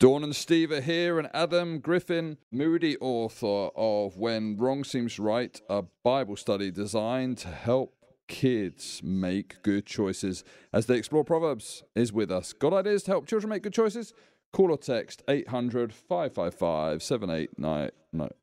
Dawn 0.00 0.24
and 0.24 0.34
Steve 0.34 0.72
are 0.72 0.80
here, 0.80 1.18
and 1.18 1.28
Adam 1.34 1.78
Griffin, 1.78 2.38
Moody 2.50 2.96
author 3.02 3.68
of 3.76 4.16
When 4.16 4.56
Wrong 4.56 4.82
Seems 4.82 5.18
Right, 5.18 5.60
a 5.68 5.82
Bible 6.02 6.36
study 6.36 6.70
designed 6.70 7.36
to 7.36 7.48
help 7.48 7.94
kids 8.26 9.02
make 9.04 9.62
good 9.62 9.84
choices 9.84 10.42
as 10.72 10.86
they 10.86 10.96
explore 10.96 11.22
Proverbs, 11.22 11.82
is 11.94 12.14
with 12.14 12.30
us. 12.30 12.54
Got 12.54 12.72
ideas 12.72 13.02
to 13.02 13.10
help 13.10 13.26
children 13.26 13.50
make 13.50 13.62
good 13.62 13.74
choices? 13.74 14.14
Call 14.54 14.70
or 14.70 14.78
text 14.78 15.22
800 15.28 15.92
555 15.92 17.02
7890 17.02 18.34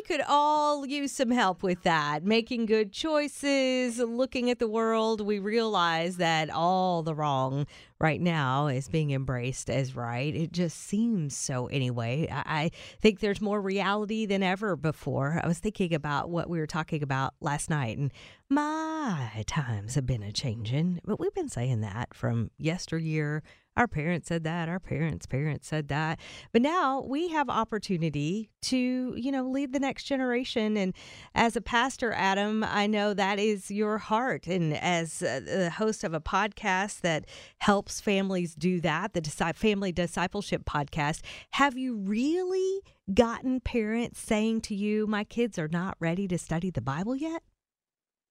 we 0.00 0.16
could 0.16 0.24
all 0.26 0.86
use 0.86 1.12
some 1.12 1.30
help 1.30 1.62
with 1.62 1.82
that. 1.82 2.24
Making 2.24 2.64
good 2.64 2.90
choices, 2.90 3.98
looking 3.98 4.48
at 4.48 4.58
the 4.58 4.68
world. 4.68 5.20
We 5.20 5.38
realize 5.38 6.16
that 6.16 6.48
all 6.48 7.02
the 7.02 7.14
wrong 7.14 7.66
right 7.98 8.20
now 8.20 8.68
is 8.68 8.88
being 8.88 9.10
embraced 9.10 9.68
as 9.68 9.94
right. 9.94 10.34
It 10.34 10.52
just 10.52 10.78
seems 10.78 11.36
so 11.36 11.66
anyway. 11.66 12.28
I 12.30 12.70
think 13.02 13.20
there's 13.20 13.42
more 13.42 13.60
reality 13.60 14.24
than 14.24 14.42
ever 14.42 14.74
before. 14.74 15.38
I 15.44 15.46
was 15.46 15.58
thinking 15.58 15.92
about 15.92 16.30
what 16.30 16.48
we 16.48 16.58
were 16.58 16.66
talking 16.66 17.02
about 17.02 17.34
last 17.42 17.68
night, 17.68 17.98
and 17.98 18.10
my 18.48 19.44
times 19.46 19.96
have 19.96 20.06
been 20.06 20.22
a 20.22 20.32
changing, 20.32 21.00
but 21.04 21.20
we've 21.20 21.34
been 21.34 21.50
saying 21.50 21.82
that 21.82 22.14
from 22.14 22.50
yesteryear 22.56 23.42
our 23.76 23.88
parents 23.88 24.28
said 24.28 24.44
that 24.44 24.68
our 24.68 24.80
parents 24.80 25.26
parents 25.26 25.66
said 25.68 25.88
that. 25.88 26.18
But 26.52 26.62
now 26.62 27.02
we 27.02 27.28
have 27.28 27.48
opportunity 27.48 28.50
to 28.62 29.14
you 29.16 29.32
know 29.32 29.48
lead 29.48 29.72
the 29.72 29.80
next 29.80 30.04
generation. 30.04 30.76
And 30.76 30.94
as 31.34 31.56
a 31.56 31.60
pastor 31.60 32.12
adam 32.12 32.64
i 32.64 32.86
know 32.86 33.14
that 33.14 33.38
is 33.38 33.70
your 33.70 33.98
heart. 33.98 34.46
And 34.46 34.74
as 34.76 35.22
uh, 35.22 35.40
the 35.44 35.70
host 35.70 36.04
of 36.04 36.14
a 36.14 36.20
podcast 36.20 37.00
that 37.00 37.26
helps 37.58 38.00
families 38.00 38.54
do 38.54 38.80
that 38.80 39.14
the 39.14 39.20
family 39.54 39.92
discipleship 39.92 40.64
podcast 40.64 41.20
have 41.52 41.76
you 41.76 41.96
really 41.96 42.80
gotten 43.12 43.60
parents 43.60 44.20
saying 44.20 44.60
to 44.60 44.74
you 44.74 45.06
my 45.06 45.24
kids 45.24 45.58
are 45.58 45.68
not 45.68 45.96
ready 46.00 46.28
to 46.28 46.38
study 46.38 46.70
the 46.70 46.80
bible 46.80 47.16
yet 47.16 47.42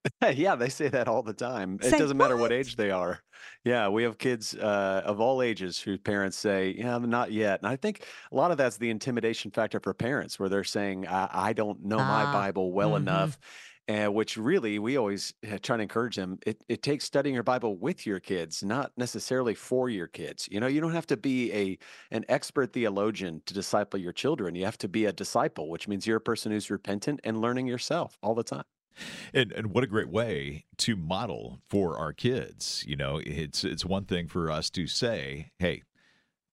yeah, 0.33 0.55
they 0.55 0.69
say 0.69 0.87
that 0.89 1.07
all 1.07 1.23
the 1.23 1.33
time. 1.33 1.79
It 1.81 1.83
Say 1.83 1.97
doesn't 1.97 2.17
matter 2.17 2.37
what 2.37 2.51
what? 2.51 2.51
age 2.51 2.75
they 2.75 2.91
are. 2.91 3.19
Yeah, 3.63 3.89
we 3.89 4.03
have 4.03 4.17
kids 4.17 4.55
uh, 4.55 5.01
of 5.05 5.19
all 5.19 5.41
ages 5.41 5.79
whose 5.79 5.99
parents 5.99 6.37
say, 6.37 6.75
"Yeah, 6.77 6.97
not 6.97 7.31
yet." 7.31 7.59
And 7.61 7.67
I 7.67 7.75
think 7.75 8.05
a 8.31 8.35
lot 8.35 8.51
of 8.51 8.57
that's 8.57 8.77
the 8.77 8.89
intimidation 8.89 9.51
factor 9.51 9.79
for 9.79 9.93
parents, 9.93 10.39
where 10.39 10.49
they're 10.49 10.63
saying, 10.63 11.07
"I, 11.07 11.29
I 11.49 11.53
don't 11.53 11.83
know 11.83 12.03
my 12.03 12.25
Ah, 12.25 12.31
Bible 12.31 12.71
well 12.73 12.91
mm-hmm. 12.91 12.97
enough." 12.97 13.37
And 13.87 14.13
which 14.13 14.37
really, 14.37 14.77
we 14.77 14.97
always 14.97 15.33
uh, 15.51 15.57
try 15.63 15.75
to 15.77 15.81
encourage 15.81 16.15
them. 16.15 16.37
It, 16.45 16.63
it 16.69 16.83
takes 16.83 17.05
studying 17.05 17.33
your 17.33 17.43
Bible 17.43 17.75
with 17.75 18.05
your 18.05 18.19
kids, 18.19 18.63
not 18.63 18.91
necessarily 18.97 19.55
for 19.55 19.89
your 19.89 20.05
kids. 20.07 20.47
You 20.51 20.59
know, 20.59 20.67
you 20.67 20.79
don't 20.79 20.93
have 20.93 21.07
to 21.07 21.17
be 21.17 21.51
a 21.53 21.77
an 22.11 22.23
expert 22.29 22.71
theologian 22.73 23.41
to 23.47 23.53
disciple 23.53 23.99
your 23.99 24.13
children. 24.13 24.53
You 24.55 24.65
have 24.65 24.77
to 24.79 24.87
be 24.87 25.05
a 25.05 25.11
disciple, 25.13 25.69
which 25.69 25.87
means 25.87 26.05
you're 26.05 26.17
a 26.17 26.21
person 26.21 26.51
who's 26.51 26.69
repentant 26.69 27.19
and 27.23 27.41
learning 27.41 27.65
yourself 27.67 28.17
all 28.21 28.35
the 28.35 28.43
time. 28.43 28.63
And 29.33 29.51
and 29.51 29.67
what 29.67 29.83
a 29.83 29.87
great 29.87 30.09
way 30.09 30.65
to 30.77 30.95
model 30.95 31.59
for 31.69 31.97
our 31.97 32.13
kids. 32.13 32.83
You 32.87 32.95
know, 32.95 33.21
it's 33.23 33.63
it's 33.63 33.85
one 33.85 34.05
thing 34.05 34.27
for 34.27 34.51
us 34.51 34.69
to 34.71 34.87
say, 34.87 35.51
"Hey, 35.59 35.83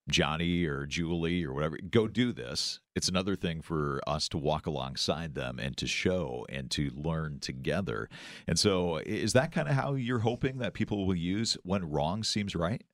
Johnny 0.08 0.64
or 0.64 0.86
Julie 0.86 1.44
or 1.44 1.52
whatever, 1.52 1.78
go 1.90 2.06
do 2.06 2.32
this." 2.32 2.80
It's 2.94 3.08
another 3.08 3.36
thing 3.36 3.60
for 3.62 4.00
us 4.06 4.28
to 4.30 4.38
walk 4.38 4.66
alongside 4.66 5.34
them 5.34 5.58
and 5.58 5.76
to 5.78 5.86
show 5.86 6.46
and 6.48 6.70
to 6.72 6.90
learn 6.94 7.40
together. 7.40 8.08
And 8.46 8.58
so, 8.58 8.98
is 8.98 9.32
that 9.32 9.52
kind 9.52 9.68
of 9.68 9.74
how 9.74 9.94
you're 9.94 10.20
hoping 10.20 10.58
that 10.58 10.74
people 10.74 11.06
will 11.06 11.16
use 11.16 11.56
when 11.62 11.90
wrong 11.90 12.22
seems 12.22 12.54
right? 12.54 12.84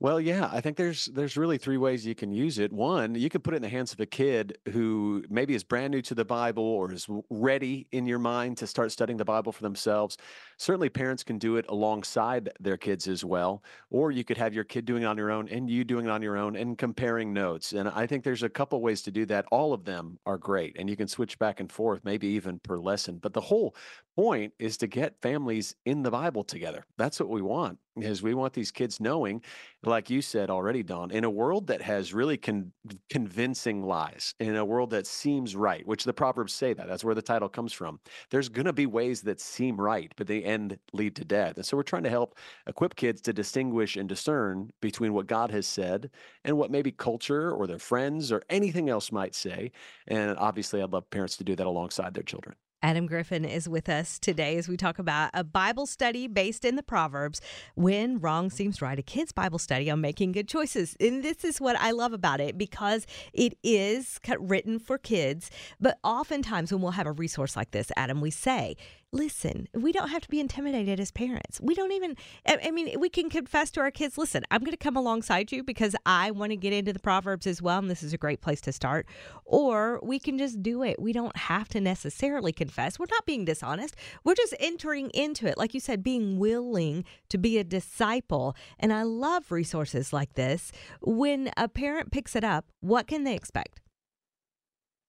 Well, 0.00 0.20
yeah, 0.20 0.48
I 0.52 0.60
think 0.60 0.76
there's 0.76 1.06
there's 1.06 1.36
really 1.36 1.58
three 1.58 1.76
ways 1.76 2.06
you 2.06 2.14
can 2.14 2.30
use 2.30 2.58
it. 2.58 2.72
One, 2.72 3.16
you 3.16 3.28
could 3.28 3.42
put 3.42 3.54
it 3.54 3.56
in 3.56 3.62
the 3.62 3.68
hands 3.68 3.92
of 3.92 3.98
a 3.98 4.06
kid 4.06 4.56
who 4.70 5.24
maybe 5.28 5.54
is 5.54 5.64
brand 5.64 5.90
new 5.90 6.02
to 6.02 6.14
the 6.14 6.24
Bible 6.24 6.62
or 6.62 6.92
is 6.92 7.08
ready 7.30 7.88
in 7.90 8.06
your 8.06 8.20
mind 8.20 8.58
to 8.58 8.68
start 8.68 8.92
studying 8.92 9.16
the 9.16 9.24
Bible 9.24 9.50
for 9.50 9.62
themselves. 9.62 10.16
Certainly, 10.58 10.90
parents 10.90 11.22
can 11.22 11.38
do 11.38 11.56
it 11.56 11.64
alongside 11.68 12.50
their 12.60 12.76
kids 12.76 13.08
as 13.08 13.24
well. 13.24 13.62
Or 13.90 14.10
you 14.10 14.24
could 14.24 14.36
have 14.36 14.52
your 14.52 14.64
kid 14.64 14.84
doing 14.84 15.04
it 15.04 15.06
on 15.06 15.16
your 15.16 15.30
own 15.30 15.48
and 15.48 15.70
you 15.70 15.84
doing 15.84 16.06
it 16.06 16.10
on 16.10 16.22
your 16.22 16.36
own 16.36 16.56
and 16.56 16.76
comparing 16.76 17.32
notes. 17.32 17.72
And 17.72 17.88
I 17.88 18.06
think 18.06 18.24
there's 18.24 18.42
a 18.42 18.48
couple 18.48 18.80
ways 18.80 19.02
to 19.02 19.10
do 19.10 19.24
that. 19.26 19.46
All 19.50 19.72
of 19.72 19.84
them 19.84 20.18
are 20.26 20.38
great, 20.38 20.76
and 20.78 20.90
you 20.90 20.96
can 20.96 21.08
switch 21.08 21.38
back 21.38 21.60
and 21.60 21.70
forth, 21.70 22.04
maybe 22.04 22.26
even 22.28 22.58
per 22.58 22.78
lesson. 22.78 23.18
But 23.18 23.32
the 23.32 23.40
whole 23.40 23.74
point 24.16 24.52
is 24.58 24.76
to 24.78 24.86
get 24.86 25.20
families 25.22 25.76
in 25.84 26.02
the 26.02 26.10
Bible 26.10 26.44
together. 26.44 26.84
That's 26.96 27.20
what 27.20 27.28
we 27.28 27.40
want. 27.42 27.78
Is 27.96 28.22
we 28.22 28.34
want 28.34 28.52
these 28.52 28.70
kids 28.70 29.00
knowing 29.00 29.42
like 29.84 30.10
you 30.10 30.20
said 30.20 30.50
already, 30.50 30.82
Dawn, 30.82 31.10
in 31.10 31.24
a 31.24 31.30
world 31.30 31.68
that 31.68 31.80
has 31.82 32.12
really 32.12 32.36
con- 32.36 32.72
convincing 33.10 33.82
lies, 33.84 34.34
in 34.40 34.56
a 34.56 34.64
world 34.64 34.90
that 34.90 35.06
seems 35.06 35.54
right, 35.54 35.86
which 35.86 36.04
the 36.04 36.12
Proverbs 36.12 36.52
say 36.52 36.72
that, 36.72 36.88
that's 36.88 37.04
where 37.04 37.14
the 37.14 37.22
title 37.22 37.48
comes 37.48 37.72
from. 37.72 38.00
There's 38.30 38.48
going 38.48 38.66
to 38.66 38.72
be 38.72 38.86
ways 38.86 39.22
that 39.22 39.40
seem 39.40 39.80
right, 39.80 40.12
but 40.16 40.26
the 40.26 40.44
end 40.48 40.78
lead 40.92 41.14
to 41.16 41.24
death. 41.24 41.56
And 41.56 41.66
so 41.66 41.76
we're 41.76 41.82
trying 41.82 42.04
to 42.04 42.10
help 42.10 42.36
equip 42.66 42.96
kids 42.96 43.20
to 43.22 43.32
distinguish 43.32 43.96
and 43.96 44.08
discern 44.08 44.70
between 44.80 45.12
what 45.12 45.26
God 45.26 45.50
has 45.50 45.66
said 45.66 46.10
and 46.44 46.56
what 46.56 46.70
maybe 46.70 46.90
culture 46.90 47.52
or 47.52 47.66
their 47.66 47.78
friends 47.78 48.32
or 48.32 48.42
anything 48.48 48.88
else 48.88 49.12
might 49.12 49.34
say. 49.34 49.70
And 50.06 50.36
obviously, 50.38 50.82
I'd 50.82 50.92
love 50.92 51.10
parents 51.10 51.36
to 51.36 51.44
do 51.44 51.54
that 51.56 51.66
alongside 51.66 52.14
their 52.14 52.22
children. 52.22 52.56
Adam 52.80 53.06
Griffin 53.06 53.44
is 53.44 53.68
with 53.68 53.88
us 53.88 54.20
today 54.20 54.56
as 54.56 54.68
we 54.68 54.76
talk 54.76 55.00
about 55.00 55.30
a 55.34 55.42
Bible 55.42 55.84
study 55.84 56.28
based 56.28 56.64
in 56.64 56.76
the 56.76 56.82
Proverbs 56.82 57.40
when 57.74 58.20
wrong 58.20 58.50
seems 58.50 58.80
right, 58.80 58.98
a 58.98 59.02
kid's 59.02 59.32
Bible 59.32 59.58
study 59.58 59.90
on 59.90 60.00
making 60.00 60.30
good 60.30 60.46
choices. 60.46 60.96
And 61.00 61.24
this 61.24 61.44
is 61.44 61.60
what 61.60 61.74
I 61.74 61.90
love 61.90 62.12
about 62.12 62.40
it 62.40 62.56
because 62.56 63.04
it 63.32 63.58
is 63.64 64.20
written 64.38 64.78
for 64.78 64.96
kids. 64.96 65.50
But 65.80 65.98
oftentimes, 66.04 66.70
when 66.70 66.80
we'll 66.80 66.92
have 66.92 67.08
a 67.08 67.12
resource 67.12 67.56
like 67.56 67.72
this, 67.72 67.90
Adam, 67.96 68.20
we 68.20 68.30
say, 68.30 68.76
listen, 69.12 69.68
we 69.72 69.90
don't 69.90 70.10
have 70.10 70.22
to 70.22 70.28
be 70.28 70.38
intimidated 70.38 71.00
as 71.00 71.10
parents. 71.10 71.60
We 71.62 71.74
don't 71.74 71.92
even, 71.92 72.16
I 72.46 72.70
mean, 72.70 73.00
we 73.00 73.08
can 73.08 73.30
confess 73.30 73.70
to 73.72 73.80
our 73.80 73.90
kids, 73.90 74.18
listen, 74.18 74.44
I'm 74.50 74.60
going 74.60 74.72
to 74.72 74.76
come 74.76 74.96
alongside 74.96 75.50
you 75.50 75.64
because 75.64 75.96
I 76.04 76.30
want 76.30 76.50
to 76.50 76.56
get 76.56 76.72
into 76.72 76.92
the 76.92 76.98
Proverbs 76.98 77.46
as 77.46 77.62
well. 77.62 77.78
And 77.78 77.90
this 77.90 78.02
is 78.02 78.12
a 78.12 78.18
great 78.18 78.40
place 78.40 78.60
to 78.62 78.72
start. 78.72 79.06
Or 79.44 79.98
we 80.02 80.18
can 80.18 80.36
just 80.36 80.62
do 80.62 80.82
it. 80.82 81.00
We 81.00 81.12
don't 81.12 81.36
have 81.36 81.68
to 81.70 81.80
necessarily 81.80 82.52
confess. 82.52 82.98
We're 82.98 83.06
not 83.10 83.24
being 83.24 83.44
dishonest. 83.44 83.96
We're 84.24 84.34
just 84.34 84.54
entering 84.60 85.10
into 85.10 85.46
it. 85.46 85.56
Like 85.56 85.72
you 85.72 85.80
said, 85.80 86.02
being 86.02 86.38
willing 86.38 87.04
to 87.30 87.38
be 87.38 87.58
a 87.58 87.64
disciple. 87.64 88.54
And 88.78 88.92
I 88.92 89.02
love 89.02 89.50
resources 89.50 90.12
like 90.12 90.34
this. 90.34 90.70
When 91.00 91.50
a 91.56 91.68
parent 91.68 92.12
picks 92.12 92.36
it 92.36 92.44
up, 92.44 92.66
what 92.80 93.06
can 93.06 93.24
they 93.24 93.34
expect? 93.34 93.80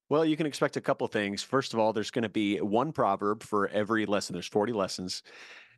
Well, 0.09 0.25
you 0.25 0.35
can 0.35 0.47
expect 0.47 0.75
a 0.75 0.81
couple 0.81 1.07
things. 1.07 1.43
First 1.43 1.73
of 1.73 1.79
all, 1.79 1.93
there's 1.93 2.09
going 2.09 2.23
to 2.23 2.29
be 2.29 2.57
one 2.57 2.91
proverb 2.91 3.43
for 3.43 3.67
every 3.67 4.07
lesson. 4.07 4.33
There's 4.33 4.47
40 4.47 4.73
lessons. 4.73 5.21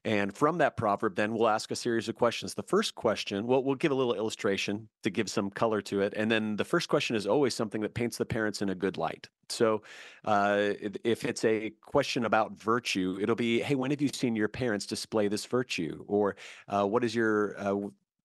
And 0.04 0.36
from 0.36 0.58
that 0.60 0.78
proverb, 0.78 1.16
then 1.16 1.34
we'll 1.34 1.50
ask 1.50 1.70
a 1.70 1.76
series 1.76 2.10
of 2.10 2.16
questions. 2.16 2.56
The 2.56 2.64
first 2.64 2.96
question, 2.96 3.46
well, 3.46 3.64
we'll 3.64 3.76
give 3.76 3.92
a 3.92 3.96
little 3.96 4.16
illustration 4.16 4.88
to 5.04 5.12
give 5.12 5.30
some 5.30 5.52
color 5.52 5.82
to 5.82 6.02
it. 6.02 6.14
And 6.16 6.32
then 6.32 6.56
the 6.56 6.66
first 6.66 6.90
question 6.90 7.16
is 7.16 7.28
always 7.28 7.54
something 7.54 7.82
that 7.82 7.94
paints 7.94 8.18
the 8.18 8.26
parents 8.26 8.62
in 8.64 8.70
a 8.70 8.76
good 8.76 8.98
light. 8.98 9.30
So 9.50 9.84
uh, 10.26 10.72
if 11.04 11.24
it's 11.24 11.46
a 11.46 11.72
question 11.82 12.26
about 12.26 12.58
virtue, 12.58 13.20
it'll 13.22 13.36
be, 13.36 13.60
hey, 13.60 13.76
when 13.76 13.92
have 13.92 14.02
you 14.02 14.08
seen 14.08 14.36
your 14.36 14.48
parents 14.48 14.88
display 14.88 15.28
this 15.28 15.46
virtue? 15.46 16.04
Or 16.08 16.36
uh, 16.68 16.88
what 16.88 17.04
is 17.04 17.14
your 17.14 17.60
uh, 17.60 17.76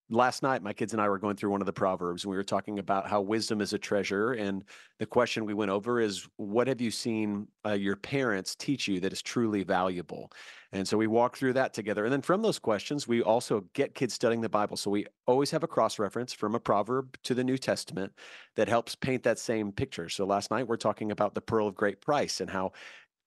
last 0.09 0.41
night 0.43 0.63
my 0.63 0.73
kids 0.73 0.93
and 0.93 1.01
i 1.01 1.09
were 1.09 1.19
going 1.19 1.35
through 1.35 1.49
one 1.49 1.61
of 1.61 1.65
the 1.65 1.73
proverbs 1.73 2.23
and 2.23 2.31
we 2.31 2.37
were 2.37 2.43
talking 2.43 2.79
about 2.79 3.09
how 3.09 3.19
wisdom 3.19 3.61
is 3.61 3.73
a 3.73 3.77
treasure 3.77 4.33
and 4.33 4.63
the 4.99 5.05
question 5.05 5.45
we 5.45 5.53
went 5.53 5.69
over 5.69 5.99
is 5.99 6.27
what 6.37 6.67
have 6.67 6.81
you 6.81 6.89
seen 6.89 7.47
uh, 7.65 7.73
your 7.73 7.95
parents 7.95 8.55
teach 8.55 8.87
you 8.87 8.99
that 8.99 9.13
is 9.13 9.21
truly 9.21 9.63
valuable? 9.63 10.31
And 10.71 10.87
so 10.87 10.97
we 10.97 11.07
walk 11.07 11.37
through 11.37 11.53
that 11.53 11.73
together 11.73 12.03
and 12.03 12.11
then 12.11 12.21
from 12.21 12.41
those 12.41 12.57
questions 12.57 13.07
we 13.07 13.21
also 13.21 13.63
get 13.73 13.93
kids 13.93 14.13
studying 14.13 14.41
the 14.41 14.49
bible. 14.49 14.75
So 14.75 14.89
we 14.89 15.05
always 15.27 15.51
have 15.51 15.63
a 15.63 15.67
cross 15.67 15.99
reference 15.99 16.33
from 16.33 16.55
a 16.55 16.59
proverb 16.59 17.17
to 17.23 17.35
the 17.35 17.43
new 17.43 17.57
testament 17.57 18.11
that 18.55 18.67
helps 18.67 18.95
paint 18.95 19.23
that 19.23 19.39
same 19.39 19.71
picture. 19.71 20.09
So 20.09 20.25
last 20.25 20.51
night 20.51 20.67
we're 20.67 20.77
talking 20.77 21.11
about 21.11 21.35
the 21.35 21.41
pearl 21.41 21.67
of 21.67 21.75
great 21.75 22.01
price 22.01 22.41
and 22.41 22.49
how 22.49 22.71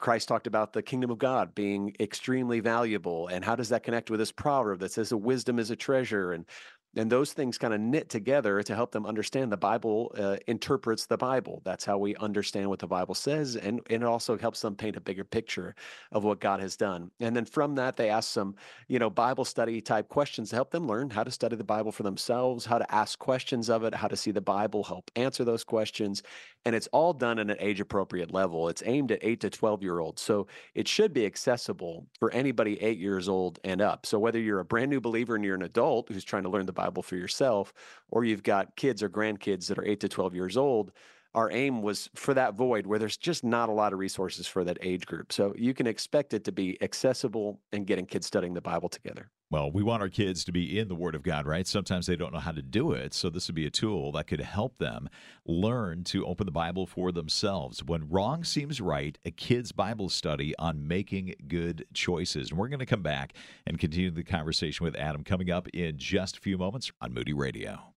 Christ 0.01 0.29
talked 0.29 0.47
about 0.47 0.73
the 0.73 0.83
kingdom 0.83 1.11
of 1.11 1.19
God 1.19 1.55
being 1.55 1.95
extremely 2.01 2.61
valuable. 2.61 3.29
And 3.29 3.45
how 3.45 3.55
does 3.55 3.69
that 3.69 3.83
connect 3.83 4.11
with 4.11 4.19
this 4.19 4.33
proverb 4.33 4.81
that 4.81 4.93
says, 4.93 5.13
wisdom 5.13 5.59
is 5.59 5.71
a 5.71 5.77
treasure? 5.77 6.33
And 6.33 6.47
and 6.97 7.11
those 7.11 7.33
things 7.33 7.59
kind 7.59 7.73
of 7.73 7.81
knit 7.81 8.09
together 8.09 8.63
to 8.63 8.75
help 8.75 8.91
them 8.91 9.07
understand 9.07 9.53
the 9.53 9.57
Bible 9.57 10.13
uh, 10.19 10.37
interprets 10.47 11.07
the 11.07 11.17
Bible. 11.17 11.63
That's 11.65 11.85
how 11.85 11.99
we 11.99 12.17
understand 12.17 12.69
what 12.69 12.79
the 12.79 12.87
Bible 12.87 13.15
says, 13.15 13.57
and, 13.57 13.81
and 13.91 14.03
it 14.03 14.07
also 14.07 14.37
helps 14.37 14.61
them 14.61 14.75
paint 14.75 14.97
a 14.97 15.01
bigger 15.01 15.25
picture 15.25 15.75
of 16.13 16.25
what 16.25 16.41
God 16.41 16.61
has 16.61 16.77
done. 16.77 17.11
And 17.21 17.35
then 17.37 17.45
from 17.45 17.75
that, 17.77 17.97
they 17.97 18.11
ask 18.11 18.31
some, 18.31 18.57
you 18.89 18.99
know, 18.99 19.11
Bible 19.11 19.45
study 19.45 19.81
type 19.81 20.09
questions 20.09 20.51
to 20.51 20.57
help 20.57 20.71
them 20.71 20.87
learn 20.87 21.11
how 21.11 21.23
to 21.23 21.31
study 21.31 21.57
the 21.57 21.65
Bible 21.65 21.93
for 21.93 22.03
themselves, 22.03 22.67
how 22.67 22.79
to 22.79 22.95
ask 22.95 23.19
questions 23.19 23.71
of 23.71 23.85
it, 23.85 23.95
how 23.95 24.09
to 24.09 24.17
see 24.17 24.31
the 24.31 24.41
Bible, 24.41 24.83
help 24.83 25.11
answer 25.17 25.45
those 25.45 25.65
questions, 25.65 26.23
and 26.65 26.75
it's 26.75 26.89
all 26.89 27.13
done 27.13 27.39
at 27.39 27.51
an 27.51 27.57
age 27.59 27.81
appropriate 27.81 28.33
level. 28.33 28.69
It's 28.69 28.83
aimed 28.85 29.13
at 29.13 29.21
eight 29.23 29.41
to 29.41 29.51
twelve 29.51 29.83
year 29.83 30.01
olds, 30.01 30.21
so 30.21 30.47
it 30.75 30.89
should 30.89 31.13
be 31.13 31.25
accessible 31.25 32.07
for 32.19 32.31
anybody 32.33 32.81
eight 32.83 32.99
years 32.99 33.29
old 33.29 33.59
and 33.65 33.81
up. 33.81 34.07
So 34.07 34.19
whether 34.19 34.39
you're 34.39 34.61
a 34.61 34.65
brand 34.65 34.91
new 34.91 35.01
believer 35.01 35.37
and 35.37 35.45
you're 35.45 35.55
an 35.55 35.63
adult 35.63 36.09
who's 36.09 36.25
trying 36.25 36.43
to 36.43 36.49
learn 36.51 36.67
the 36.67 36.73
Bible 36.81 37.03
for 37.03 37.17
yourself, 37.17 37.73
or 38.11 38.25
you've 38.25 38.43
got 38.43 38.75
kids 38.77 39.03
or 39.03 39.11
grandkids 39.11 39.67
that 39.67 39.79
are 39.79 39.85
eight 39.85 40.01
to 40.01 40.09
12 40.09 40.35
years 40.35 40.57
old, 40.57 40.93
our 41.35 41.51
aim 41.53 41.83
was 41.83 42.11
for 42.15 42.35
that 42.35 42.55
void 42.55 42.87
where 42.87 42.99
there's 42.99 43.17
just 43.17 43.45
not 43.45 43.69
a 43.69 43.73
lot 43.73 43.93
of 43.93 43.99
resources 43.99 44.47
for 44.47 44.65
that 44.65 44.79
age 44.83 45.07
group. 45.07 45.33
So 45.33 45.55
you 45.57 45.75
can 45.75 45.87
expect 45.87 46.35
it 46.35 46.45
to 46.45 46.53
be 46.53 46.81
accessible 46.83 47.61
and 47.73 47.87
getting 47.87 48.07
kids 48.07 48.27
studying 48.27 48.55
the 48.55 48.61
Bible 48.61 48.89
together. 48.89 49.31
Well, 49.51 49.73
we 49.73 49.83
want 49.83 50.01
our 50.01 50.09
kids 50.09 50.45
to 50.45 50.53
be 50.53 50.79
in 50.79 50.87
the 50.87 50.95
Word 50.95 51.17
of 51.17 51.25
God, 51.25 51.45
right? 51.45 51.67
Sometimes 51.67 52.07
they 52.07 52.15
don't 52.15 52.33
know 52.33 52.39
how 52.39 52.53
to 52.53 52.63
do 52.63 52.93
it. 52.93 53.13
So 53.13 53.29
this 53.29 53.49
would 53.49 53.57
be 53.57 53.67
a 53.67 53.71
tool 53.71 54.13
that 54.13 54.29
could 54.29 54.41
help 54.41 54.79
them 54.79 55.09
learn 55.45 56.05
to 56.05 56.25
open 56.25 56.47
the 56.47 56.53
Bible 56.53 56.87
for 56.87 57.11
themselves. 57.11 57.83
When 57.83 58.09
wrong 58.09 58.45
seems 58.45 58.81
right, 58.81 59.19
a 59.25 59.33
kid's 59.33 59.73
Bible 59.73 60.09
study 60.09 60.55
on 60.57 60.87
making 60.87 61.35
good 61.49 61.85
choices. 61.93 62.51
And 62.51 62.61
we're 62.61 62.69
going 62.69 62.79
to 62.79 62.87
come 62.87 63.03
back 63.03 63.33
and 63.67 63.77
continue 63.77 64.13
the 64.13 64.23
conversation 64.23 64.85
with 64.85 64.95
Adam 64.95 65.25
coming 65.25 65.51
up 65.51 65.67
in 65.75 65.99
just 65.99 66.37
a 66.37 66.41
few 66.41 66.57
moments 66.57 66.93
on 67.01 67.13
Moody 67.13 67.33
Radio. 67.33 67.90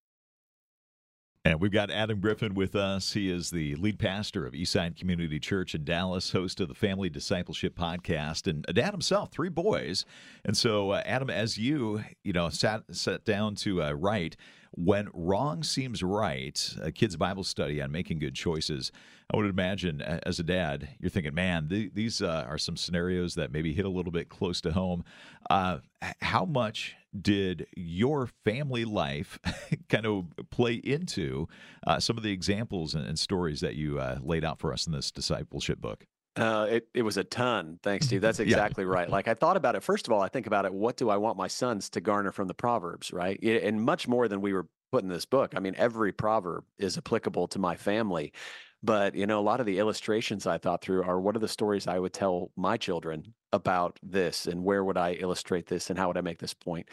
And 1.45 1.59
we've 1.59 1.73
got 1.73 1.91
Adam 1.91 2.21
Griffin 2.21 2.53
with 2.53 2.73
us. 2.73 3.11
He 3.11 3.29
is 3.29 3.51
the 3.51 3.75
lead 3.75 3.99
pastor 3.99 4.45
of 4.45 4.53
Eastside 4.53 4.95
Community 4.97 5.41
Church 5.41 5.75
in 5.75 5.83
Dallas, 5.83 6.31
host 6.31 6.61
of 6.61 6.69
the 6.69 6.73
Family 6.73 7.09
Discipleship 7.09 7.77
Podcast, 7.77 8.47
and 8.47 8.63
a 8.69 8.71
dad 8.71 8.91
himself, 8.93 9.29
three 9.33 9.49
boys. 9.49 10.05
And 10.45 10.55
so, 10.55 10.91
uh, 10.91 11.01
Adam, 11.05 11.29
as 11.29 11.57
you 11.57 12.01
you 12.23 12.31
know 12.31 12.47
sat 12.47 12.83
sat 12.95 13.25
down 13.25 13.55
to 13.55 13.83
uh, 13.83 13.91
write, 13.91 14.37
when 14.71 15.09
wrong 15.13 15.63
seems 15.63 16.01
right, 16.01 16.75
a 16.81 16.93
kid's 16.93 17.17
Bible 17.17 17.43
study 17.43 17.81
on 17.81 17.91
making 17.91 18.19
good 18.19 18.35
choices. 18.35 18.93
I 19.29 19.35
would 19.35 19.45
imagine, 19.45 20.01
as 20.01 20.39
a 20.39 20.43
dad, 20.43 20.95
you're 20.99 21.09
thinking, 21.09 21.33
man, 21.33 21.67
th- 21.67 21.91
these 21.93 22.21
uh, 22.21 22.45
are 22.47 22.57
some 22.57 22.77
scenarios 22.77 23.35
that 23.35 23.51
maybe 23.51 23.73
hit 23.73 23.83
a 23.83 23.89
little 23.89 24.13
bit 24.13 24.29
close 24.29 24.61
to 24.61 24.71
home. 24.71 25.03
Uh, 25.49 25.79
how 26.21 26.45
much 26.45 26.95
did 27.19 27.67
your 27.75 28.27
family 28.43 28.85
life 28.85 29.39
kind 29.89 30.05
of 30.05 30.25
play 30.49 30.75
into 30.75 31.47
uh, 31.85 31.99
some 31.99 32.17
of 32.17 32.23
the 32.23 32.31
examples 32.31 32.95
and, 32.95 33.05
and 33.05 33.17
stories 33.17 33.61
that 33.61 33.75
you 33.75 33.99
uh, 33.99 34.17
laid 34.21 34.43
out 34.43 34.59
for 34.59 34.73
us 34.73 34.87
in 34.87 34.93
this 34.93 35.11
discipleship 35.11 35.79
book? 35.79 36.05
Uh, 36.35 36.65
it, 36.67 36.87
it 36.95 37.01
was 37.03 37.17
a 37.17 37.23
ton. 37.23 37.77
Thanks, 37.83 38.07
Steve. 38.07 38.21
That's 38.21 38.39
exactly 38.39 38.83
yeah. 38.83 38.89
right. 38.89 39.09
Like 39.09 39.27
I 39.27 39.35
thought 39.35 39.57
about 39.57 39.75
it. 39.75 39.83
First 39.83 40.07
of 40.07 40.13
all, 40.13 40.21
I 40.21 40.29
think 40.29 40.47
about 40.47 40.65
it. 40.65 40.73
What 40.73 40.97
do 40.97 41.09
I 41.09 41.17
want 41.17 41.37
my 41.37 41.47
sons 41.47 41.89
to 41.91 42.01
garner 42.01 42.31
from 42.31 42.47
the 42.47 42.53
Proverbs, 42.53 43.13
right? 43.13 43.41
And 43.43 43.81
much 43.81 44.07
more 44.07 44.27
than 44.27 44.41
we 44.41 44.53
were 44.53 44.67
put 44.91 45.03
in 45.03 45.09
this 45.09 45.25
book. 45.25 45.53
I 45.55 45.59
mean, 45.59 45.73
every 45.75 46.11
proverb 46.11 46.65
is 46.77 46.99
applicable 46.99 47.47
to 47.49 47.59
my 47.59 47.75
family. 47.75 48.31
But, 48.83 49.15
you 49.15 49.25
know, 49.25 49.39
a 49.39 49.41
lot 49.41 49.59
of 49.59 49.65
the 49.65 49.79
illustrations 49.79 50.45
I 50.45 50.57
thought 50.59 50.83
through 50.83 51.03
are 51.03 51.19
what 51.19 51.35
are 51.35 51.39
the 51.39 51.47
stories 51.47 51.87
I 51.87 51.97
would 51.97 52.13
tell 52.13 52.51
my 52.55 52.77
children 52.77 53.33
about 53.53 53.97
this 54.03 54.47
and 54.47 54.63
where 54.63 54.83
would 54.83 54.97
I 54.97 55.13
illustrate 55.13 55.67
this 55.67 55.89
and 55.89 55.97
how 55.97 56.07
would 56.07 56.17
I 56.17 56.21
make 56.21 56.39
this 56.39 56.53
point? 56.53 56.89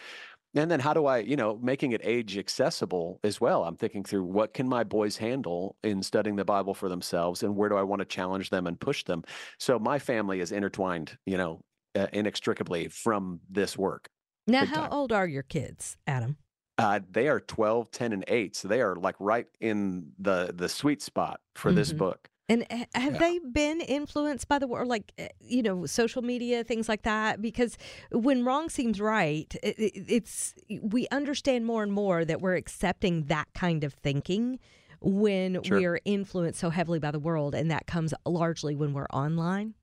And 0.54 0.70
then 0.70 0.80
how 0.80 0.92
do 0.92 1.06
I, 1.06 1.18
you 1.18 1.36
know, 1.36 1.58
making 1.62 1.92
it 1.92 2.00
age 2.04 2.36
accessible 2.36 3.20
as 3.22 3.40
well? 3.40 3.64
I'm 3.64 3.76
thinking 3.76 4.02
through 4.02 4.24
what 4.24 4.52
can 4.52 4.68
my 4.68 4.84
boys 4.84 5.16
handle 5.16 5.76
in 5.82 6.02
studying 6.02 6.36
the 6.36 6.44
Bible 6.44 6.74
for 6.74 6.88
themselves 6.88 7.42
and 7.42 7.56
where 7.56 7.68
do 7.68 7.76
I 7.76 7.82
want 7.82 8.00
to 8.00 8.04
challenge 8.04 8.50
them 8.50 8.66
and 8.66 8.78
push 8.78 9.04
them? 9.04 9.22
So 9.58 9.78
my 9.78 9.98
family 9.98 10.40
is 10.40 10.52
intertwined, 10.52 11.16
you 11.24 11.36
know, 11.36 11.60
uh, 11.94 12.08
inextricably 12.12 12.88
from 12.88 13.40
this 13.48 13.78
work. 13.78 14.08
Now, 14.46 14.64
how 14.64 14.82
time. 14.82 14.92
old 14.92 15.12
are 15.12 15.26
your 15.26 15.42
kids, 15.42 15.96
Adam? 16.06 16.36
Uh, 16.78 17.00
they 17.10 17.28
are 17.28 17.40
12, 17.40 17.90
10, 17.90 18.12
and 18.12 18.24
8. 18.26 18.56
So 18.56 18.66
they 18.66 18.80
are 18.80 18.96
like 18.96 19.16
right 19.18 19.46
in 19.60 20.12
the 20.18 20.52
the 20.54 20.68
sweet 20.68 21.02
spot 21.02 21.40
for 21.54 21.68
mm-hmm. 21.68 21.76
this 21.76 21.92
book. 21.92 22.29
And 22.50 22.66
have 22.96 23.12
yeah. 23.12 23.18
they 23.18 23.38
been 23.38 23.80
influenced 23.80 24.48
by 24.48 24.58
the 24.58 24.66
world, 24.66 24.88
like, 24.88 25.12
eh, 25.18 25.28
you 25.40 25.62
know, 25.62 25.86
social 25.86 26.20
media, 26.20 26.64
things 26.64 26.88
like 26.88 27.02
that? 27.02 27.40
Because 27.40 27.78
when 28.10 28.44
wrong 28.44 28.68
seems 28.68 29.00
right, 29.00 29.54
it, 29.62 29.76
it's, 29.78 30.56
we 30.82 31.06
understand 31.12 31.64
more 31.64 31.84
and 31.84 31.92
more 31.92 32.24
that 32.24 32.40
we're 32.40 32.56
accepting 32.56 33.26
that 33.26 33.46
kind 33.54 33.84
of 33.84 33.94
thinking 33.94 34.58
when 35.00 35.62
sure. 35.62 35.78
we 35.78 35.86
are 35.86 36.00
influenced 36.04 36.58
so 36.58 36.70
heavily 36.70 36.98
by 36.98 37.12
the 37.12 37.20
world. 37.20 37.54
And 37.54 37.70
that 37.70 37.86
comes 37.86 38.12
largely 38.26 38.74
when 38.74 38.94
we're 38.94 39.06
online. 39.12 39.74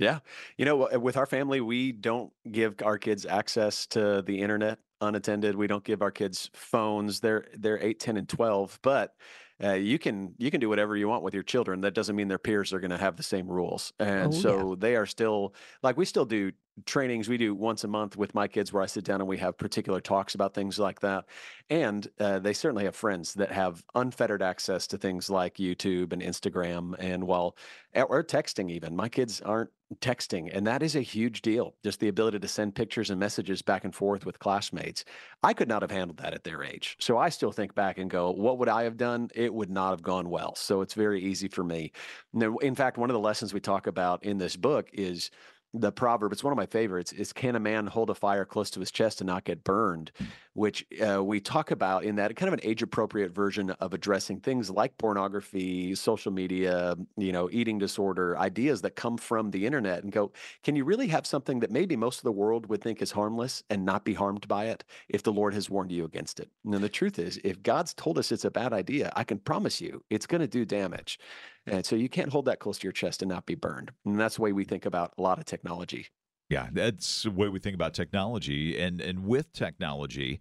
Yeah. 0.00 0.18
You 0.58 0.64
know, 0.64 0.88
with 0.98 1.16
our 1.16 1.26
family, 1.26 1.60
we 1.60 1.92
don't 1.92 2.32
give 2.50 2.74
our 2.82 2.98
kids 2.98 3.24
access 3.24 3.86
to 3.88 4.20
the 4.22 4.40
internet 4.40 4.80
unattended. 5.00 5.54
We 5.54 5.68
don't 5.68 5.84
give 5.84 6.02
our 6.02 6.10
kids 6.10 6.50
phones. 6.54 7.20
They're 7.20 7.46
they're 7.56 7.78
8, 7.80 8.00
10 8.00 8.16
and 8.16 8.28
12, 8.28 8.80
but 8.82 9.14
uh, 9.62 9.74
you 9.74 9.98
can 9.98 10.34
you 10.38 10.50
can 10.50 10.60
do 10.60 10.68
whatever 10.68 10.96
you 10.96 11.08
want 11.08 11.22
with 11.22 11.34
your 11.34 11.42
children. 11.42 11.82
That 11.82 11.94
doesn't 11.94 12.16
mean 12.16 12.28
their 12.28 12.38
peers 12.38 12.72
are 12.72 12.80
going 12.80 12.90
to 12.90 12.98
have 12.98 13.16
the 13.16 13.22
same 13.22 13.46
rules. 13.46 13.92
And 13.98 14.32
oh, 14.34 14.36
so 14.36 14.70
yeah. 14.70 14.76
they 14.78 14.96
are 14.96 15.06
still 15.06 15.54
like 15.82 15.96
we 15.96 16.04
still 16.04 16.24
do 16.24 16.52
trainings 16.86 17.28
we 17.28 17.36
do 17.36 17.54
once 17.54 17.84
a 17.84 17.88
month 17.88 18.16
with 18.16 18.34
my 18.34 18.48
kids 18.48 18.72
where 18.72 18.82
I 18.82 18.86
sit 18.86 19.04
down 19.04 19.20
and 19.20 19.28
we 19.28 19.38
have 19.38 19.58
particular 19.58 20.00
talks 20.00 20.34
about 20.34 20.54
things 20.54 20.78
like 20.78 21.00
that. 21.00 21.26
And 21.68 22.08
uh, 22.18 22.38
they 22.38 22.52
certainly 22.52 22.84
have 22.84 22.96
friends 22.96 23.34
that 23.34 23.52
have 23.52 23.84
unfettered 23.94 24.42
access 24.42 24.86
to 24.88 24.98
things 24.98 25.28
like 25.28 25.56
YouTube 25.56 26.12
and 26.12 26.22
Instagram 26.22 26.94
and 26.98 27.24
while 27.24 27.56
or 27.94 28.24
texting 28.24 28.70
even. 28.70 28.96
My 28.96 29.08
kids 29.08 29.40
aren't 29.42 29.70
texting 30.00 30.48
and 30.50 30.66
that 30.66 30.82
is 30.82 30.96
a 30.96 31.02
huge 31.02 31.42
deal. 31.42 31.74
Just 31.84 32.00
the 32.00 32.08
ability 32.08 32.38
to 32.38 32.48
send 32.48 32.74
pictures 32.74 33.10
and 33.10 33.20
messages 33.20 33.60
back 33.60 33.84
and 33.84 33.94
forth 33.94 34.24
with 34.24 34.38
classmates. 34.38 35.04
I 35.42 35.52
could 35.52 35.68
not 35.68 35.82
have 35.82 35.90
handled 35.90 36.18
that 36.18 36.32
at 36.32 36.44
their 36.44 36.62
age. 36.62 36.96
So 37.00 37.18
I 37.18 37.28
still 37.28 37.52
think 37.52 37.74
back 37.74 37.98
and 37.98 38.08
go, 38.08 38.30
what 38.30 38.58
would 38.58 38.70
I 38.70 38.84
have 38.84 38.96
done? 38.96 39.28
It 39.34 39.52
would 39.52 39.70
not 39.70 39.90
have 39.90 40.02
gone 40.02 40.30
well. 40.30 40.54
So 40.54 40.80
it's 40.80 40.94
very 40.94 41.22
easy 41.22 41.48
for 41.48 41.64
me. 41.64 41.92
now 42.32 42.56
In 42.56 42.74
fact, 42.74 42.96
one 42.96 43.10
of 43.10 43.14
the 43.14 43.20
lessons 43.20 43.52
we 43.52 43.60
talk 43.60 43.86
about 43.86 44.24
in 44.24 44.38
this 44.38 44.56
book 44.56 44.88
is 44.94 45.30
the 45.74 45.92
proverb 45.92 46.32
it's 46.32 46.44
one 46.44 46.52
of 46.52 46.56
my 46.56 46.66
favorites 46.66 47.12
is 47.12 47.32
can 47.32 47.56
a 47.56 47.60
man 47.60 47.86
hold 47.86 48.10
a 48.10 48.14
fire 48.14 48.44
close 48.44 48.70
to 48.70 48.80
his 48.80 48.90
chest 48.90 49.20
and 49.20 49.26
not 49.28 49.44
get 49.44 49.64
burned 49.64 50.12
which 50.54 50.86
uh, 51.04 51.22
we 51.22 51.40
talk 51.40 51.70
about 51.70 52.04
in 52.04 52.16
that 52.16 52.34
kind 52.36 52.48
of 52.48 52.54
an 52.54 52.60
age 52.62 52.82
appropriate 52.82 53.32
version 53.32 53.70
of 53.70 53.94
addressing 53.94 54.40
things 54.40 54.70
like 54.70 54.96
pornography 54.98 55.94
social 55.94 56.32
media 56.32 56.94
you 57.16 57.32
know 57.32 57.48
eating 57.52 57.78
disorder 57.78 58.36
ideas 58.38 58.82
that 58.82 58.96
come 58.96 59.16
from 59.16 59.50
the 59.50 59.66
internet 59.66 60.02
and 60.02 60.12
go 60.12 60.30
can 60.62 60.76
you 60.76 60.84
really 60.84 61.08
have 61.08 61.26
something 61.26 61.60
that 61.60 61.70
maybe 61.70 61.96
most 61.96 62.18
of 62.18 62.24
the 62.24 62.32
world 62.32 62.66
would 62.66 62.82
think 62.82 63.00
is 63.00 63.12
harmless 63.12 63.62
and 63.70 63.84
not 63.84 64.04
be 64.04 64.14
harmed 64.14 64.46
by 64.48 64.66
it 64.66 64.84
if 65.08 65.22
the 65.22 65.32
lord 65.32 65.54
has 65.54 65.70
warned 65.70 65.92
you 65.92 66.04
against 66.04 66.40
it 66.40 66.48
and 66.64 66.74
the 66.74 66.88
truth 66.88 67.18
is 67.18 67.40
if 67.44 67.62
god's 67.62 67.94
told 67.94 68.18
us 68.18 68.32
it's 68.32 68.44
a 68.44 68.50
bad 68.50 68.72
idea 68.72 69.12
i 69.16 69.24
can 69.24 69.38
promise 69.38 69.80
you 69.80 70.02
it's 70.10 70.26
going 70.26 70.40
to 70.40 70.48
do 70.48 70.64
damage 70.64 71.18
and 71.66 71.86
so 71.86 71.94
you 71.96 72.08
can't 72.08 72.30
hold 72.30 72.46
that 72.46 72.58
close 72.58 72.78
to 72.78 72.84
your 72.84 72.92
chest 72.92 73.22
and 73.22 73.28
not 73.28 73.46
be 73.46 73.54
burned. 73.54 73.92
And 74.04 74.18
that's 74.18 74.36
the 74.36 74.42
way 74.42 74.52
we 74.52 74.64
think 74.64 74.86
about 74.86 75.12
a 75.16 75.22
lot 75.22 75.38
of 75.38 75.44
technology. 75.44 76.08
Yeah, 76.52 76.68
that's 76.70 77.22
the 77.22 77.30
way 77.30 77.48
we 77.48 77.60
think 77.60 77.74
about 77.74 77.94
technology. 77.94 78.78
And 78.78 79.00
and 79.00 79.24
with 79.24 79.54
technology 79.54 80.38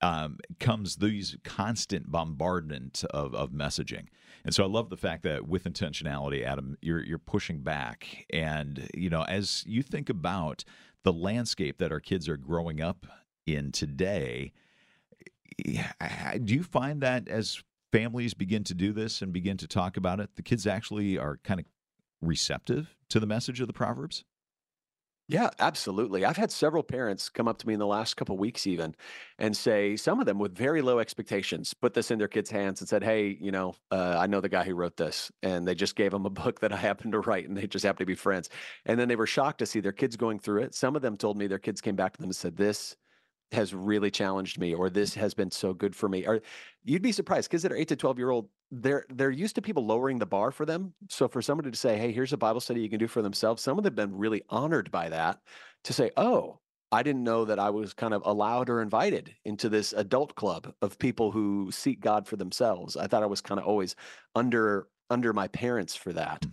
um, 0.00 0.38
comes 0.58 0.96
these 0.96 1.36
constant 1.44 2.10
bombardment 2.10 3.04
of, 3.10 3.32
of 3.36 3.52
messaging. 3.52 4.08
And 4.44 4.52
so 4.52 4.64
I 4.64 4.66
love 4.66 4.90
the 4.90 4.96
fact 4.96 5.22
that 5.22 5.46
with 5.46 5.62
intentionality, 5.62 6.44
Adam, 6.44 6.76
you're 6.82 7.04
you're 7.04 7.18
pushing 7.18 7.60
back. 7.60 8.26
And 8.32 8.90
you 8.92 9.08
know, 9.08 9.22
as 9.22 9.62
you 9.64 9.84
think 9.84 10.10
about 10.10 10.64
the 11.04 11.12
landscape 11.12 11.78
that 11.78 11.92
our 11.92 12.00
kids 12.00 12.28
are 12.28 12.36
growing 12.36 12.80
up 12.80 13.06
in 13.46 13.70
today, 13.70 14.52
do 15.64 16.54
you 16.54 16.64
find 16.64 17.00
that 17.02 17.28
as 17.28 17.62
families 17.92 18.34
begin 18.34 18.64
to 18.64 18.74
do 18.74 18.92
this 18.92 19.22
and 19.22 19.32
begin 19.32 19.58
to 19.58 19.68
talk 19.68 19.96
about 19.96 20.18
it, 20.18 20.30
the 20.34 20.42
kids 20.42 20.66
actually 20.66 21.16
are 21.18 21.36
kind 21.44 21.60
of 21.60 21.66
receptive 22.20 22.96
to 23.10 23.20
the 23.20 23.26
message 23.28 23.60
of 23.60 23.68
the 23.68 23.72
Proverbs? 23.72 24.24
Yeah, 25.32 25.48
absolutely. 25.60 26.26
I've 26.26 26.36
had 26.36 26.52
several 26.52 26.82
parents 26.82 27.30
come 27.30 27.48
up 27.48 27.56
to 27.58 27.66
me 27.66 27.72
in 27.72 27.80
the 27.80 27.86
last 27.86 28.16
couple 28.18 28.36
weeks, 28.36 28.66
even, 28.66 28.94
and 29.38 29.56
say 29.56 29.96
some 29.96 30.20
of 30.20 30.26
them 30.26 30.38
with 30.38 30.54
very 30.54 30.82
low 30.82 30.98
expectations 30.98 31.72
put 31.72 31.94
this 31.94 32.10
in 32.10 32.18
their 32.18 32.28
kids' 32.28 32.50
hands 32.50 32.82
and 32.82 32.88
said, 32.88 33.02
"Hey, 33.02 33.38
you 33.40 33.50
know, 33.50 33.74
uh, 33.90 34.16
I 34.18 34.26
know 34.26 34.42
the 34.42 34.50
guy 34.50 34.64
who 34.64 34.74
wrote 34.74 34.98
this," 34.98 35.32
and 35.42 35.66
they 35.66 35.74
just 35.74 35.96
gave 35.96 36.10
them 36.10 36.26
a 36.26 36.30
book 36.30 36.60
that 36.60 36.70
I 36.72 36.76
happened 36.76 37.12
to 37.12 37.20
write, 37.20 37.48
and 37.48 37.56
they 37.56 37.66
just 37.66 37.82
happened 37.84 38.00
to 38.00 38.06
be 38.06 38.14
friends. 38.14 38.50
And 38.84 39.00
then 39.00 39.08
they 39.08 39.16
were 39.16 39.26
shocked 39.26 39.60
to 39.60 39.66
see 39.66 39.80
their 39.80 39.92
kids 39.92 40.16
going 40.16 40.38
through 40.38 40.62
it. 40.64 40.74
Some 40.74 40.96
of 40.96 41.02
them 41.02 41.16
told 41.16 41.38
me 41.38 41.46
their 41.46 41.58
kids 41.58 41.80
came 41.80 41.96
back 41.96 42.12
to 42.14 42.18
them 42.20 42.28
and 42.28 42.36
said, 42.36 42.56
"This 42.56 42.96
has 43.52 43.74
really 43.74 44.10
challenged 44.10 44.58
me 44.58 44.74
or 44.74 44.90
this 44.90 45.14
has 45.14 45.34
been 45.34 45.50
so 45.50 45.74
good 45.74 45.94
for 45.94 46.08
me 46.08 46.26
or 46.26 46.40
you'd 46.84 47.02
be 47.02 47.12
surprised 47.12 47.50
kids 47.50 47.62
that 47.62 47.70
are 47.72 47.76
8 47.76 47.88
to 47.88 47.96
12 47.96 48.18
year 48.18 48.30
old 48.30 48.48
they're 48.72 49.04
they're 49.10 49.30
used 49.30 49.54
to 49.54 49.62
people 49.62 49.84
lowering 49.84 50.18
the 50.18 50.26
bar 50.26 50.50
for 50.50 50.64
them. 50.64 50.94
So 51.10 51.28
for 51.28 51.42
somebody 51.42 51.70
to 51.70 51.76
say 51.76 51.98
hey 51.98 52.10
here's 52.10 52.32
a 52.32 52.38
bible 52.38 52.60
study 52.60 52.80
you 52.80 52.88
can 52.88 52.98
do 52.98 53.06
for 53.06 53.22
themselves 53.22 53.62
some 53.62 53.78
of 53.78 53.84
them 53.84 53.92
have 53.92 54.08
been 54.10 54.18
really 54.18 54.42
honored 54.48 54.90
by 54.90 55.10
that 55.10 55.38
to 55.84 55.92
say 55.92 56.10
oh 56.16 56.58
i 56.90 57.02
didn't 57.02 57.22
know 57.22 57.44
that 57.44 57.58
i 57.58 57.68
was 57.68 57.92
kind 57.92 58.14
of 58.14 58.22
allowed 58.24 58.70
or 58.70 58.80
invited 58.80 59.34
into 59.44 59.68
this 59.68 59.92
adult 59.92 60.34
club 60.34 60.72
of 60.80 60.98
people 60.98 61.30
who 61.30 61.70
seek 61.70 62.00
god 62.00 62.26
for 62.26 62.36
themselves. 62.36 62.96
I 62.96 63.06
thought 63.06 63.22
i 63.22 63.26
was 63.26 63.42
kind 63.42 63.60
of 63.60 63.66
always 63.66 63.94
under 64.34 64.88
under 65.10 65.34
my 65.34 65.48
parents 65.48 65.94
for 65.94 66.12
that. 66.14 66.40
Mm. 66.40 66.52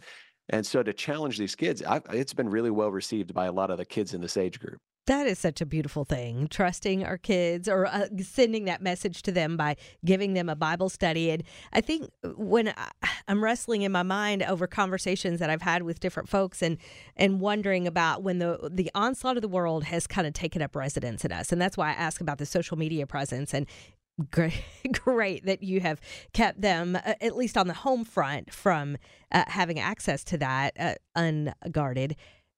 and 0.50 0.66
so 0.66 0.84
to 0.84 0.92
challenge 0.92 1.38
these 1.38 1.56
kids 1.56 1.82
I've, 1.82 2.04
it's 2.12 2.34
been 2.34 2.50
really 2.50 2.72
well 2.72 2.92
received 2.92 3.34
by 3.34 3.46
a 3.46 3.52
lot 3.54 3.72
of 3.72 3.78
the 3.78 3.86
kids 3.86 4.14
in 4.14 4.20
this 4.20 4.36
age 4.36 4.60
group 4.60 4.80
That 5.10 5.26
is 5.26 5.40
such 5.40 5.60
a 5.60 5.66
beautiful 5.66 6.06
thing. 6.06 6.48
Trusting 6.50 7.04
our 7.04 7.18
kids 7.18 7.68
or 7.68 7.88
uh, 7.88 8.06
sending 8.22 8.66
that 8.66 8.80
message 8.80 9.24
to 9.24 9.32
them 9.32 9.58
by 9.58 9.76
giving 10.06 10.36
them 10.36 10.50
a 10.50 10.56
Bible 10.56 10.88
study. 10.88 11.32
And 11.32 11.42
I 11.74 11.82
think 11.82 12.12
when 12.36 12.68
I, 12.68 12.92
I'm 13.28 13.44
wrestling 13.44 13.82
in 13.82 13.92
my 13.92 14.04
mind 14.04 14.44
over 14.44 14.68
conversations 14.68 15.40
that 15.40 15.50
I've 15.50 15.64
had 15.64 15.82
with 15.82 16.00
different 16.00 16.30
folks 16.30 16.62
and 16.62 16.78
and 17.16 17.42
wondering 17.42 17.88
about 17.88 18.22
when 18.22 18.38
the 18.38 18.70
the 18.72 18.92
onslaught 18.94 19.36
of 19.36 19.42
the 19.42 19.48
world 19.48 19.86
has 19.86 20.06
kind 20.06 20.28
of 20.28 20.34
taken 20.34 20.62
up 20.62 20.76
residence 20.76 21.26
in 21.26 21.32
us. 21.32 21.52
And 21.52 21.60
that's 21.60 21.76
why 21.76 21.90
I 21.90 21.94
ask 21.94 22.22
about 22.22 22.38
the 22.38 22.46
social 22.46 22.78
media 22.78 23.08
presence 23.08 23.52
and 23.52 23.66
great, 24.30 24.64
great 24.92 25.44
that 25.48 25.64
you 25.64 25.80
have 25.80 26.00
kept 26.34 26.62
them 26.62 26.96
uh, 26.96 27.14
at 27.20 27.36
least 27.36 27.58
on 27.58 27.66
the 27.66 27.74
home 27.74 28.06
front 28.06 28.54
from 28.54 28.96
uh, 29.32 29.46
having 29.48 29.80
access 29.80 30.24
to 30.26 30.38
that 30.38 30.74
uh, 30.80 30.94
unguarded. 31.16 32.16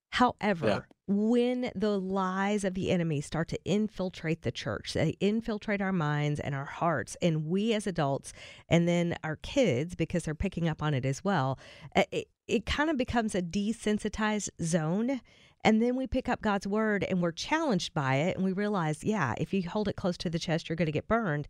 However, 0.09 0.67
Yeah. 0.67 0.79
When 1.17 1.71
the 1.75 1.99
lies 1.99 2.63
of 2.63 2.73
the 2.73 2.91
enemy 2.91 3.21
start 3.21 3.47
to 3.49 3.59
infiltrate 3.65 4.41
the 4.41 4.51
church, 4.51 4.93
they 4.93 5.15
infiltrate 5.19 5.81
our 5.81 5.91
minds 5.91 6.39
and 6.39 6.53
our 6.55 6.65
hearts, 6.65 7.17
and 7.21 7.45
we 7.47 7.73
as 7.73 7.87
adults, 7.87 8.33
and 8.69 8.87
then 8.87 9.15
our 9.23 9.35
kids, 9.37 9.95
because 9.95 10.23
they're 10.23 10.35
picking 10.35 10.67
up 10.67 10.81
on 10.83 10.93
it 10.93 11.05
as 11.05 11.23
well, 11.23 11.57
uh, 11.95 12.03
it, 12.11 12.27
it 12.47 12.65
kind 12.65 12.89
of 12.89 12.97
becomes 12.97 13.35
a 13.35 13.41
desensitized 13.41 14.49
zone. 14.61 15.21
And 15.63 15.79
then 15.79 15.95
we 15.95 16.07
pick 16.07 16.27
up 16.27 16.41
God's 16.41 16.65
word 16.65 17.03
and 17.07 17.21
we're 17.21 17.31
challenged 17.31 17.93
by 17.93 18.15
it, 18.15 18.35
and 18.35 18.43
we 18.43 18.51
realize, 18.51 19.03
yeah, 19.03 19.35
if 19.37 19.53
you 19.53 19.69
hold 19.69 19.87
it 19.87 19.95
close 19.95 20.17
to 20.17 20.29
the 20.29 20.39
chest, 20.39 20.67
you're 20.67 20.75
going 20.75 20.87
to 20.87 20.91
get 20.91 21.07
burned. 21.07 21.47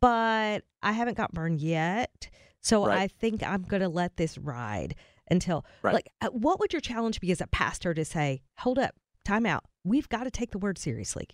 But 0.00 0.64
I 0.82 0.92
haven't 0.92 1.16
got 1.16 1.32
burned 1.32 1.60
yet. 1.60 2.28
So 2.60 2.86
Right. 2.86 3.00
I 3.00 3.08
think 3.08 3.42
I'm 3.42 3.62
going 3.62 3.82
to 3.82 3.88
let 3.88 4.16
this 4.16 4.36
ride 4.38 4.94
until 5.32 5.64
Right. 5.82 5.94
like 5.94 6.08
uh, 6.20 6.28
what 6.28 6.60
would 6.60 6.72
your 6.72 6.80
challenge 6.80 7.20
be 7.20 7.32
as 7.32 7.40
a 7.40 7.46
pastor 7.48 7.92
to 7.94 8.04
say 8.04 8.42
hold 8.58 8.78
up 8.78 8.94
time 9.24 9.46
out 9.46 9.64
we've 9.82 10.08
got 10.08 10.24
to 10.24 10.30
take 10.30 10.52
the 10.52 10.58
word 10.58 10.78
seriously 10.78 11.26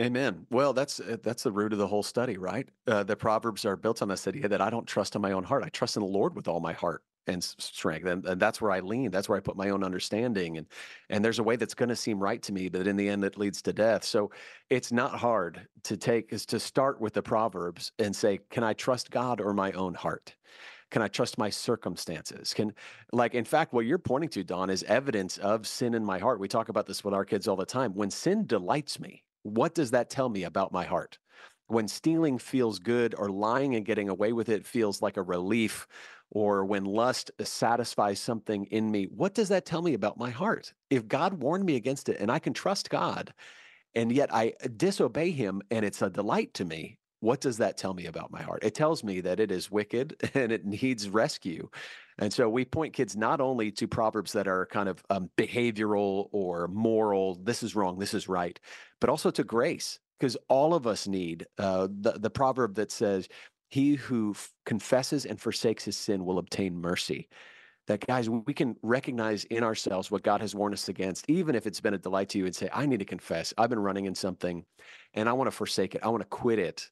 Amen. 0.00 0.46
Well, 0.50 0.72
that's 0.72 0.98
uh, 0.98 1.18
that's 1.22 1.44
the 1.44 1.52
root 1.52 1.72
of 1.72 1.78
the 1.78 1.86
whole 1.86 2.02
study, 2.02 2.36
right? 2.36 2.68
Uh, 2.86 3.04
the 3.04 3.14
proverbs 3.14 3.64
are 3.64 3.76
built 3.76 4.02
on 4.02 4.08
this 4.08 4.26
idea 4.26 4.48
that 4.48 4.60
I 4.60 4.68
don't 4.68 4.88
trust 4.88 5.14
in 5.14 5.22
my 5.22 5.30
own 5.30 5.44
heart. 5.44 5.62
I 5.62 5.68
trust 5.68 5.96
in 5.96 6.02
the 6.02 6.08
Lord 6.08 6.34
with 6.34 6.48
all 6.48 6.58
my 6.58 6.72
heart 6.72 7.04
and 7.28 7.42
strength, 7.42 8.04
and, 8.04 8.26
and 8.26 8.42
that's 8.42 8.60
where 8.60 8.72
I 8.72 8.80
lean. 8.80 9.12
That's 9.12 9.28
where 9.28 9.38
I 9.38 9.40
put 9.40 9.56
my 9.56 9.70
own 9.70 9.84
understanding, 9.84 10.58
and 10.58 10.66
and 11.10 11.24
there's 11.24 11.38
a 11.38 11.44
way 11.44 11.54
that's 11.54 11.74
going 11.74 11.90
to 11.90 11.96
seem 11.96 12.18
right 12.18 12.42
to 12.42 12.52
me, 12.52 12.68
but 12.68 12.88
in 12.88 12.96
the 12.96 13.08
end, 13.08 13.22
it 13.24 13.38
leads 13.38 13.62
to 13.62 13.72
death. 13.72 14.02
So 14.02 14.32
it's 14.68 14.90
not 14.90 15.14
hard 15.16 15.68
to 15.84 15.96
take 15.96 16.32
is 16.32 16.44
to 16.46 16.58
start 16.58 17.00
with 17.00 17.12
the 17.12 17.22
proverbs 17.22 17.92
and 18.00 18.16
say, 18.16 18.40
can 18.50 18.64
I 18.64 18.72
trust 18.72 19.12
God 19.12 19.40
or 19.40 19.54
my 19.54 19.70
own 19.72 19.94
heart? 19.94 20.34
Can 20.94 21.02
I 21.02 21.08
trust 21.08 21.38
my 21.38 21.50
circumstances? 21.50 22.54
Can 22.54 22.72
like 23.10 23.34
in 23.34 23.44
fact 23.44 23.72
what 23.72 23.84
you're 23.84 23.98
pointing 23.98 24.28
to 24.28 24.44
Dawn 24.44 24.70
is 24.70 24.84
evidence 24.84 25.38
of 25.38 25.66
sin 25.66 25.92
in 25.92 26.04
my 26.04 26.20
heart. 26.20 26.38
We 26.38 26.46
talk 26.46 26.68
about 26.68 26.86
this 26.86 27.02
with 27.02 27.12
our 27.12 27.24
kids 27.24 27.48
all 27.48 27.56
the 27.56 27.66
time. 27.66 27.94
When 27.94 28.12
sin 28.12 28.46
delights 28.46 29.00
me, 29.00 29.24
what 29.42 29.74
does 29.74 29.90
that 29.90 30.08
tell 30.08 30.28
me 30.28 30.44
about 30.44 30.70
my 30.70 30.84
heart? 30.84 31.18
When 31.66 31.88
stealing 31.88 32.38
feels 32.38 32.78
good 32.78 33.12
or 33.18 33.28
lying 33.28 33.74
and 33.74 33.84
getting 33.84 34.08
away 34.08 34.32
with 34.32 34.48
it 34.48 34.64
feels 34.64 35.02
like 35.02 35.16
a 35.16 35.22
relief 35.22 35.88
or 36.30 36.64
when 36.64 36.84
lust 36.84 37.32
satisfies 37.42 38.20
something 38.20 38.66
in 38.66 38.88
me, 38.88 39.06
what 39.06 39.34
does 39.34 39.48
that 39.48 39.66
tell 39.66 39.82
me 39.82 39.94
about 39.94 40.16
my 40.16 40.30
heart? 40.30 40.74
If 40.90 41.08
God 41.08 41.42
warned 41.42 41.64
me 41.64 41.74
against 41.74 42.08
it 42.08 42.20
and 42.20 42.30
I 42.30 42.38
can 42.38 42.52
trust 42.52 42.88
God 42.88 43.34
and 43.96 44.12
yet 44.12 44.32
I 44.32 44.52
disobey 44.76 45.32
him 45.32 45.60
and 45.72 45.84
it's 45.84 46.02
a 46.02 46.08
delight 46.08 46.54
to 46.54 46.64
me, 46.64 46.98
what 47.24 47.40
does 47.40 47.56
that 47.56 47.78
tell 47.78 47.94
me 47.94 48.04
about 48.04 48.30
my 48.30 48.42
heart? 48.42 48.62
It 48.62 48.74
tells 48.74 49.02
me 49.02 49.22
that 49.22 49.40
it 49.40 49.50
is 49.50 49.70
wicked 49.70 50.14
and 50.34 50.52
it 50.52 50.66
needs 50.66 51.08
rescue. 51.08 51.68
And 52.18 52.32
so 52.32 52.48
we 52.48 52.66
point 52.66 52.92
kids 52.92 53.16
not 53.16 53.40
only 53.40 53.72
to 53.72 53.88
proverbs 53.88 54.32
that 54.34 54.46
are 54.46 54.66
kind 54.66 54.90
of 54.90 55.02
um, 55.08 55.30
behavioral 55.36 56.28
or 56.32 56.68
moral, 56.68 57.36
this 57.36 57.62
is 57.62 57.74
wrong, 57.74 57.98
this 57.98 58.12
is 58.12 58.28
right, 58.28 58.60
but 59.00 59.08
also 59.08 59.30
to 59.30 59.42
grace, 59.42 59.98
because 60.20 60.36
all 60.48 60.74
of 60.74 60.86
us 60.86 61.08
need 61.08 61.46
uh, 61.58 61.88
the, 61.90 62.12
the 62.12 62.30
proverb 62.30 62.74
that 62.74 62.92
says, 62.92 63.26
He 63.68 63.94
who 63.94 64.32
f- 64.32 64.52
confesses 64.66 65.24
and 65.24 65.40
forsakes 65.40 65.84
his 65.84 65.96
sin 65.96 66.24
will 66.26 66.38
obtain 66.38 66.76
mercy. 66.78 67.28
That, 67.86 68.06
guys, 68.06 68.30
we 68.30 68.54
can 68.54 68.76
recognize 68.82 69.44
in 69.44 69.62
ourselves 69.62 70.10
what 70.10 70.22
God 70.22 70.40
has 70.40 70.54
warned 70.54 70.72
us 70.72 70.88
against, 70.88 71.28
even 71.28 71.54
if 71.54 71.66
it's 71.66 71.80
been 71.80 71.92
a 71.92 71.98
delight 71.98 72.30
to 72.30 72.38
you, 72.38 72.46
and 72.46 72.54
say, 72.54 72.70
I 72.72 72.86
need 72.86 73.00
to 73.00 73.04
confess. 73.04 73.52
I've 73.58 73.68
been 73.68 73.78
running 73.78 74.06
in 74.06 74.14
something 74.14 74.64
and 75.12 75.28
I 75.28 75.34
want 75.34 75.48
to 75.48 75.56
forsake 75.56 75.94
it. 75.94 76.00
I 76.02 76.08
want 76.08 76.22
to 76.22 76.28
quit 76.28 76.58
it. 76.58 76.88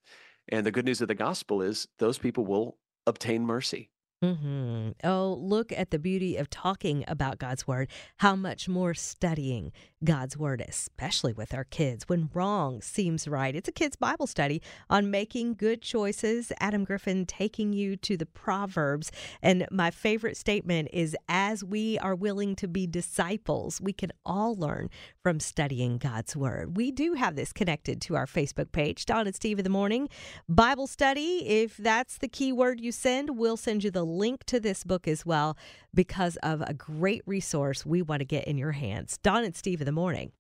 And 0.49 0.67
the 0.67 0.71
good 0.71 0.85
news 0.85 1.01
of 1.01 1.09
the 1.09 1.15
gospel 1.15 1.63
is 1.63 1.89
those 1.99 2.19
people 2.19 2.45
will 2.45 2.77
obtain 3.07 3.47
mercy. 3.47 3.92
Hmm 4.23 4.91
Oh, 5.05 5.38
look 5.41 5.73
at 5.73 5.91
the 5.91 5.99
beauty 5.99 6.37
of 6.37 6.50
talking 6.50 7.05
about 7.09 7.38
God's 7.38 7.67
word. 7.67 7.88
How 8.19 8.37
much 8.37 8.69
more 8.69 8.95
studying 8.95 9.73
God's 10.05 10.37
word, 10.37 10.64
especially 10.67 11.33
with 11.33 11.55
our 11.55 11.64
kids, 11.64 12.09
when 12.09 12.29
wrong 12.35 12.81
seems 12.81 13.29
right. 13.29 13.55
It's 13.55 13.69
a 13.69 13.73
kids' 13.73 13.97
Bible 13.97 14.26
study 14.26 14.62
on 14.91 15.11
making 15.11 15.55
good 15.55 15.83
choices. 15.83 16.52
Adam 16.61 16.85
Griffin 16.85 17.26
taking 17.26 17.73
you 17.73 17.97
to 17.97 18.17
the 18.17 18.26
Proverbs. 18.26 19.11
And 19.43 19.67
my 19.71 19.91
favorite 19.91 20.37
statement 20.37 20.88
is 20.93 21.17
as 21.29 21.64
we 21.64 21.99
are 21.99 22.14
willing 22.14 22.57
to 22.57 22.69
be 22.69 22.87
disciples, 22.87 23.81
we 23.81 23.93
can 23.93 24.12
all 24.25 24.55
learn 24.55 24.91
from 25.23 25.41
studying 25.41 25.99
God's 25.99 26.37
word. 26.37 26.76
We 26.76 26.91
do 26.91 27.14
have 27.14 27.37
this 27.37 27.52
connected 27.52 28.00
to 28.02 28.17
our 28.17 28.26
Facebook 28.26 28.73
page, 28.73 29.07
Dawn 29.07 29.26
and 29.26 29.37
Steve 29.37 29.59
in 29.59 29.64
the 29.64 29.71
Morning 29.71 30.09
Bible 30.49 30.87
study. 30.87 31.47
If 31.47 31.76
that's 31.76 32.19
the 32.19 32.29
keyword 32.29 32.81
you 32.81 32.93
send, 32.93 33.38
we'll 33.38 33.57
send 33.57 33.85
you 33.85 33.91
the 33.91 34.05
link 34.16 34.45
to 34.45 34.61
this 34.61 34.85
book 34.85 35.07
as 35.09 35.25
well 35.26 35.57
because 35.95 36.37
of 36.42 36.62
a 36.62 36.75
great 36.75 37.23
resource 37.26 37.85
we 37.87 38.02
want 38.02 38.21
to 38.21 38.25
get 38.26 38.45
in 38.45 38.59
your 38.59 38.73
hands. 38.73 39.19
Dawn 39.23 39.45
and 39.45 39.54
Steve 39.57 39.81
in 39.81 39.87
the 39.87 39.92
morning. 39.92 40.33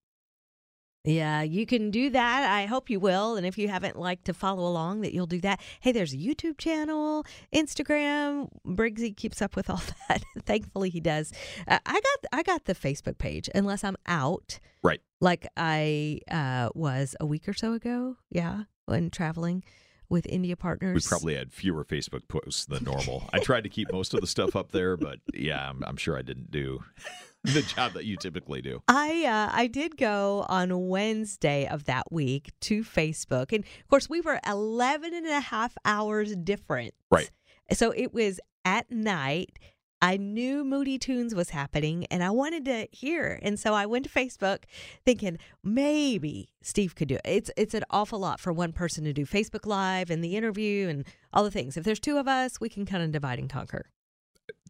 Yeah, 1.04 1.42
you 1.42 1.66
can 1.66 1.90
do 1.90 2.10
that. 2.10 2.48
I 2.48 2.66
hope 2.66 2.88
you 2.88 3.00
will. 3.00 3.34
And 3.34 3.44
if 3.44 3.58
you 3.58 3.66
haven't 3.66 3.98
liked 3.98 4.24
to 4.26 4.32
follow 4.32 4.64
along, 4.64 5.00
that 5.00 5.12
you'll 5.12 5.26
do 5.26 5.40
that. 5.40 5.60
Hey, 5.80 5.90
there's 5.90 6.12
a 6.14 6.16
YouTube 6.16 6.58
channel, 6.58 7.26
Instagram. 7.52 8.48
Briggsy 8.64 9.16
keeps 9.16 9.42
up 9.42 9.56
with 9.56 9.68
all 9.68 9.82
that. 10.08 10.22
Thankfully, 10.46 10.90
he 10.90 11.00
does. 11.00 11.32
Uh, 11.66 11.80
I 11.84 11.94
got 11.94 12.38
I 12.38 12.42
got 12.44 12.66
the 12.66 12.74
Facebook 12.76 13.18
page, 13.18 13.50
unless 13.52 13.82
I'm 13.82 13.96
out, 14.06 14.60
Right. 14.84 15.00
like 15.20 15.48
I 15.56 16.20
uh, 16.30 16.68
was 16.76 17.16
a 17.18 17.26
week 17.26 17.48
or 17.48 17.52
so 17.52 17.72
ago. 17.72 18.16
Yeah, 18.30 18.64
when 18.86 19.10
traveling 19.10 19.64
with 20.12 20.26
India 20.26 20.54
partners. 20.54 20.94
We 20.94 21.08
probably 21.08 21.34
had 21.34 21.52
fewer 21.52 21.84
Facebook 21.84 22.28
posts 22.28 22.66
than 22.66 22.84
normal. 22.84 23.28
I 23.32 23.38
tried 23.38 23.64
to 23.64 23.70
keep 23.70 23.90
most 23.90 24.12
of 24.12 24.20
the 24.20 24.26
stuff 24.26 24.54
up 24.54 24.70
there, 24.70 24.98
but 24.98 25.18
yeah, 25.32 25.70
I'm, 25.70 25.82
I'm 25.86 25.96
sure 25.96 26.18
I 26.18 26.22
didn't 26.22 26.50
do 26.50 26.84
the 27.44 27.62
job 27.62 27.94
that 27.94 28.04
you 28.04 28.18
typically 28.18 28.60
do. 28.60 28.82
I 28.86 29.24
uh, 29.24 29.50
I 29.56 29.66
did 29.68 29.96
go 29.96 30.44
on 30.50 30.88
Wednesday 30.88 31.66
of 31.66 31.84
that 31.84 32.12
week 32.12 32.52
to 32.60 32.84
Facebook. 32.84 33.52
And 33.52 33.64
of 33.64 33.88
course, 33.88 34.10
we 34.10 34.20
were 34.20 34.38
11 34.46 35.14
and 35.14 35.26
a 35.26 35.40
half 35.40 35.76
hours 35.86 36.36
different. 36.36 36.92
Right. 37.10 37.30
So 37.72 37.92
it 37.96 38.12
was 38.12 38.38
at 38.66 38.90
night. 38.90 39.58
I 40.02 40.16
knew 40.16 40.64
Moody 40.64 40.98
Tunes 40.98 41.32
was 41.32 41.50
happening 41.50 42.06
and 42.10 42.24
I 42.24 42.30
wanted 42.30 42.64
to 42.64 42.88
hear. 42.90 43.38
And 43.40 43.58
so 43.58 43.72
I 43.72 43.86
went 43.86 44.04
to 44.04 44.10
Facebook 44.10 44.64
thinking 45.06 45.38
maybe 45.62 46.48
Steve 46.60 46.96
could 46.96 47.06
do 47.08 47.14
it. 47.14 47.20
It's 47.24 47.50
it's 47.56 47.72
an 47.74 47.84
awful 47.90 48.18
lot 48.18 48.40
for 48.40 48.52
one 48.52 48.72
person 48.72 49.04
to 49.04 49.12
do 49.12 49.24
Facebook 49.24 49.64
Live 49.64 50.10
and 50.10 50.22
the 50.22 50.36
interview 50.36 50.88
and 50.88 51.06
all 51.32 51.44
the 51.44 51.52
things. 51.52 51.76
If 51.76 51.84
there's 51.84 52.00
two 52.00 52.18
of 52.18 52.26
us, 52.26 52.60
we 52.60 52.68
can 52.68 52.84
kind 52.84 53.02
of 53.04 53.12
divide 53.12 53.38
and 53.38 53.48
conquer. 53.48 53.86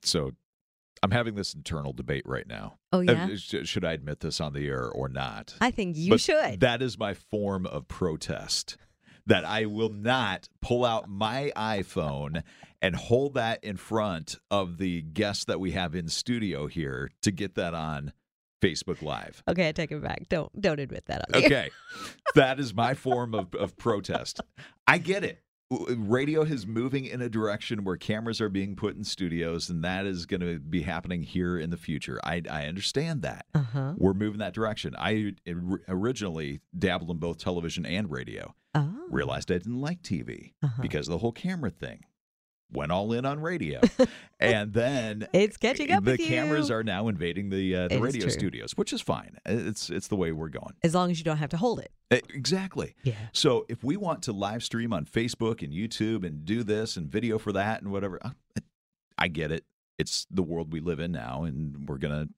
So 0.04 0.32
I'm 1.02 1.10
having 1.10 1.34
this 1.34 1.54
internal 1.54 1.92
debate 1.92 2.24
right 2.26 2.46
now. 2.46 2.74
Oh 2.92 2.98
Uh, 2.98 3.02
yeah. 3.02 3.28
Should 3.36 3.84
I 3.84 3.92
admit 3.92 4.20
this 4.20 4.40
on 4.40 4.52
the 4.52 4.68
air 4.68 4.88
or 4.88 5.08
not? 5.08 5.54
I 5.60 5.70
think 5.70 5.96
you 5.96 6.10
But 6.10 6.20
should. 6.20 6.60
That 6.60 6.82
is 6.82 6.98
my 6.98 7.14
form 7.14 7.66
of 7.66 7.88
protest. 7.88 8.76
That 9.26 9.44
I 9.44 9.66
will 9.66 9.92
not 9.92 10.48
pull 10.60 10.84
out 10.84 11.08
my 11.08 11.52
iPhone 11.56 12.42
and 12.80 12.96
hold 12.96 13.34
that 13.34 13.62
in 13.62 13.76
front 13.76 14.36
of 14.50 14.78
the 14.78 15.02
guests 15.02 15.44
that 15.44 15.60
we 15.60 15.70
have 15.72 15.94
in 15.94 16.08
studio 16.08 16.66
here 16.66 17.10
to 17.22 17.30
get 17.30 17.54
that 17.54 17.74
on 17.74 18.12
Facebook 18.60 19.02
Live. 19.02 19.42
okay, 19.48 19.68
I 19.68 19.72
take 19.72 19.90
it 19.90 20.02
back. 20.02 20.28
Don't 20.28 20.60
don't 20.60 20.78
admit 20.80 21.06
that. 21.06 21.24
Okay. 21.34 21.70
that 22.34 22.60
is 22.60 22.74
my 22.74 22.94
form 22.94 23.34
of, 23.34 23.54
of 23.54 23.76
protest. 23.76 24.40
I 24.86 24.98
get 24.98 25.24
it. 25.24 25.42
Radio 25.88 26.42
is 26.42 26.66
moving 26.66 27.06
in 27.06 27.22
a 27.22 27.30
direction 27.30 27.82
where 27.82 27.96
cameras 27.96 28.42
are 28.42 28.50
being 28.50 28.76
put 28.76 28.94
in 28.94 29.04
studios, 29.04 29.70
and 29.70 29.82
that 29.84 30.04
is 30.04 30.26
going 30.26 30.42
to 30.42 30.58
be 30.58 30.82
happening 30.82 31.22
here 31.22 31.58
in 31.58 31.70
the 31.70 31.78
future. 31.78 32.20
I, 32.22 32.42
I 32.50 32.66
understand 32.66 33.22
that. 33.22 33.46
Uh-huh. 33.54 33.94
We're 33.96 34.12
moving 34.12 34.40
that 34.40 34.52
direction. 34.52 34.94
I 34.98 35.32
originally 35.88 36.60
dabbled 36.78 37.10
in 37.10 37.16
both 37.16 37.38
television 37.38 37.86
and 37.86 38.10
radio. 38.10 38.54
Oh. 38.74 39.06
Realized 39.10 39.50
I 39.50 39.58
didn't 39.58 39.80
like 39.80 40.02
TV 40.02 40.54
Uh-huh. 40.62 40.80
because 40.82 41.06
the 41.06 41.18
whole 41.18 41.32
camera 41.32 41.70
thing. 41.70 42.04
Went 42.74 42.90
all 42.90 43.12
in 43.12 43.26
on 43.26 43.38
radio, 43.38 43.82
and 44.40 44.72
then 44.72 45.28
It's 45.34 45.58
catching 45.58 45.92
up 45.92 46.04
the 46.04 46.16
cameras 46.16 46.70
are 46.70 46.82
now 46.82 47.08
invading 47.08 47.50
the 47.50 47.76
uh, 47.76 47.88
the 47.88 47.96
is 47.96 48.00
radio 48.00 48.28
studios, 48.28 48.72
which 48.78 48.94
is 48.94 49.02
fine. 49.02 49.36
It's 49.44 49.90
it's 49.90 50.08
the 50.08 50.16
way 50.16 50.32
we're 50.32 50.48
going. 50.48 50.72
as 50.82 50.94
long 50.94 51.10
as 51.10 51.18
you 51.18 51.24
don't 51.24 51.36
have 51.36 51.50
to 51.50 51.58
hold 51.58 51.80
it. 51.80 51.92
Exactly. 52.10 52.94
Yeah. 53.02 53.12
So 53.34 53.66
if 53.68 53.84
we 53.84 53.98
want 53.98 54.22
to 54.22 54.32
live 54.32 54.64
stream 54.64 54.94
on 54.94 55.04
Facebook 55.04 55.62
and 55.62 55.70
YouTube 55.70 56.24
and 56.26 56.46
do 56.46 56.62
this 56.62 56.96
and 56.96 57.10
video 57.10 57.36
for 57.38 57.52
that 57.52 57.82
and 57.82 57.92
whatever, 57.92 58.18
I 59.18 59.28
get 59.28 59.52
it. 59.52 59.66
It's 59.98 60.26
the 60.30 60.42
world 60.42 60.72
we 60.72 60.80
live 60.80 60.98
in 60.98 61.12
now, 61.12 61.42
and 61.44 61.86
we're 61.86 61.98
gonna 61.98 62.28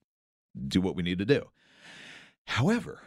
do 0.67 0.81
what 0.81 0.97
we 0.97 1.05
need 1.05 1.21
to 1.21 1.25
do. 1.25 1.45
However, 2.47 3.03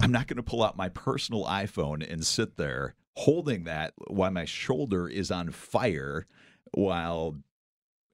I'm 0.00 0.12
not 0.12 0.26
going 0.26 0.36
to 0.36 0.42
pull 0.42 0.62
out 0.62 0.76
my 0.76 0.88
personal 0.88 1.44
iPhone 1.44 2.08
and 2.10 2.24
sit 2.24 2.56
there 2.56 2.94
holding 3.16 3.64
that 3.64 3.92
while 4.08 4.30
my 4.30 4.44
shoulder 4.44 5.08
is 5.08 5.30
on 5.30 5.50
fire 5.50 6.26
while 6.72 7.36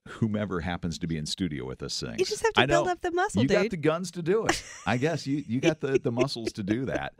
whomever 0.08 0.60
happens 0.60 0.98
to 0.98 1.06
be 1.06 1.16
in 1.16 1.26
studio 1.26 1.66
with 1.66 1.82
us 1.82 1.94
sings. 1.94 2.18
You 2.18 2.24
just 2.24 2.42
have 2.42 2.52
to 2.54 2.66
build 2.66 2.88
up 2.88 3.00
the 3.02 3.10
muscle, 3.12 3.42
you 3.42 3.48
dude. 3.48 3.56
got 3.62 3.70
the 3.70 3.76
guns 3.76 4.10
to 4.12 4.22
do 4.22 4.46
it. 4.46 4.62
I 4.86 4.96
guess 4.96 5.26
you 5.26 5.44
you 5.46 5.60
got 5.60 5.80
the 5.80 5.98
the 5.98 6.10
muscles 6.12 6.52
to 6.54 6.62
do 6.62 6.86
that. 6.86 7.12